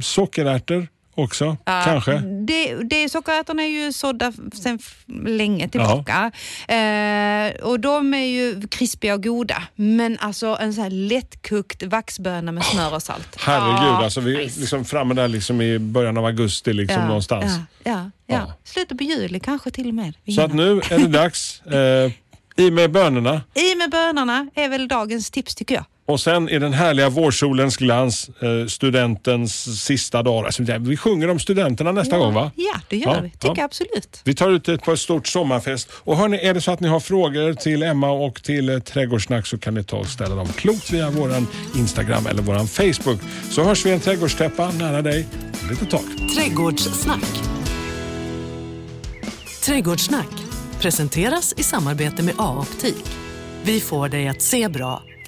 sockerärtor 0.00 0.88
också 1.14 1.56
Ja, 1.64 1.82
kanske? 1.84 2.12
Det, 2.46 2.74
det, 2.82 3.08
sockerärtorna 3.08 3.62
är 3.62 3.66
ju 3.66 3.92
sådda 3.92 4.32
sedan 4.54 4.78
länge 5.26 5.68
tillbaka. 5.68 6.32
Eh, 6.68 7.52
och 7.62 7.80
de 7.80 8.14
är 8.14 8.24
ju 8.24 8.68
krispiga 8.68 9.14
och 9.14 9.22
goda. 9.22 9.62
Men 9.74 10.18
alltså 10.20 10.58
en 10.60 10.74
sån 10.74 10.82
här 10.82 10.90
lättkokt 10.90 11.82
vaxböna 11.82 12.52
med 12.52 12.64
smör 12.64 12.94
och 12.94 13.02
salt. 13.02 13.36
Herregud, 13.40 13.88
Ja, 13.88 14.04
alltså 14.04 14.20
vi 14.20 14.34
är 14.34 14.38
nice. 14.44 14.60
liksom 14.60 14.84
framme 14.84 15.14
där 15.14 15.28
liksom 15.28 15.60
i 15.60 15.78
början 15.78 16.16
av 16.18 16.24
augusti 16.26 16.72
liksom 16.72 17.06
någonstans. 17.06 17.52
Ja, 17.84 18.10
ja. 18.26 18.52
Slutet 18.64 18.98
på 18.98 19.04
juli 19.04 19.40
kanske 19.40 19.70
till 19.70 19.88
och 19.88 19.94
med. 19.94 20.14
Så 20.36 20.42
att 20.42 20.54
nu 20.54 20.80
är 20.90 20.98
det 20.98 21.06
dags. 21.08 21.62
Eh, 21.66 22.12
I 22.56 22.70
med 22.70 22.90
bönorna 22.90 23.42
I 23.54 23.74
med 23.74 23.90
bönorna 23.90 24.48
är 24.54 24.68
väl 24.68 24.88
dagens 24.88 25.30
tips 25.30 25.54
tycker 25.54 25.74
jag. 25.74 25.84
Och 26.06 26.20
sen 26.20 26.48
i 26.48 26.58
den 26.58 26.72
härliga 26.72 27.08
vårsolens 27.08 27.76
glans, 27.76 28.28
eh, 28.40 28.66
studentens 28.68 29.82
sista 29.84 30.22
dag. 30.22 30.44
Alltså, 30.46 30.62
det- 30.62 30.78
vi 30.78 30.96
sjunger 30.96 31.30
om 31.30 31.38
studenterna 31.38 31.92
nästa 31.92 32.18
gång 32.18 32.34
va? 32.34 32.50
Ja, 32.54 32.80
det 32.88 32.96
gör 32.96 33.14
Ja, 33.14 33.20
vi. 33.20 33.30
Tycker 33.30 33.54
ja. 33.58 33.64
absolut. 33.64 34.20
Vi 34.24 34.34
tar 34.34 34.50
ut 34.50 34.68
ett 34.68 34.82
på 34.82 34.92
ett 34.92 34.98
stort 34.98 35.26
sommarfest. 35.26 35.88
Och 35.92 36.16
hörni, 36.16 36.38
är 36.38 36.54
det 36.54 36.60
så 36.60 36.70
att 36.70 36.80
ni 36.80 36.88
har 36.88 37.00
frågor 37.00 37.54
till 37.54 37.82
Emma 37.82 38.10
och 38.10 38.42
till 38.42 38.68
eh, 38.68 38.78
Trädgårdssnack 38.78 39.46
så 39.46 39.58
kan 39.58 39.74
ni 39.74 39.84
ta 39.84 39.96
och 39.96 40.06
ställa 40.06 40.34
dem 40.34 40.48
klokt 40.48 40.90
via 40.92 41.10
våran 41.10 41.46
Instagram 41.76 42.26
eller 42.26 42.42
våran 42.42 42.66
Facebook. 42.68 43.18
Så 43.50 43.62
hörs 43.64 43.86
vi 43.86 43.90
i 43.90 43.92
en 43.92 44.00
trädgårdstäppa 44.00 44.70
nära 44.70 45.02
dig 45.02 45.26
om 45.62 45.70
lite 45.70 45.86
tag. 45.86 46.02
Trädgårdssnack. 46.36 47.24
Trädgårdssnack 49.64 50.28
presenteras 50.80 51.54
i 51.56 51.62
samarbete 51.62 52.22
med 52.22 52.34
A-optik. 52.38 53.04
Vi 53.64 53.80
får 53.80 54.08
dig 54.08 54.28
att 54.28 54.42
se 54.42 54.68
bra 54.68 55.02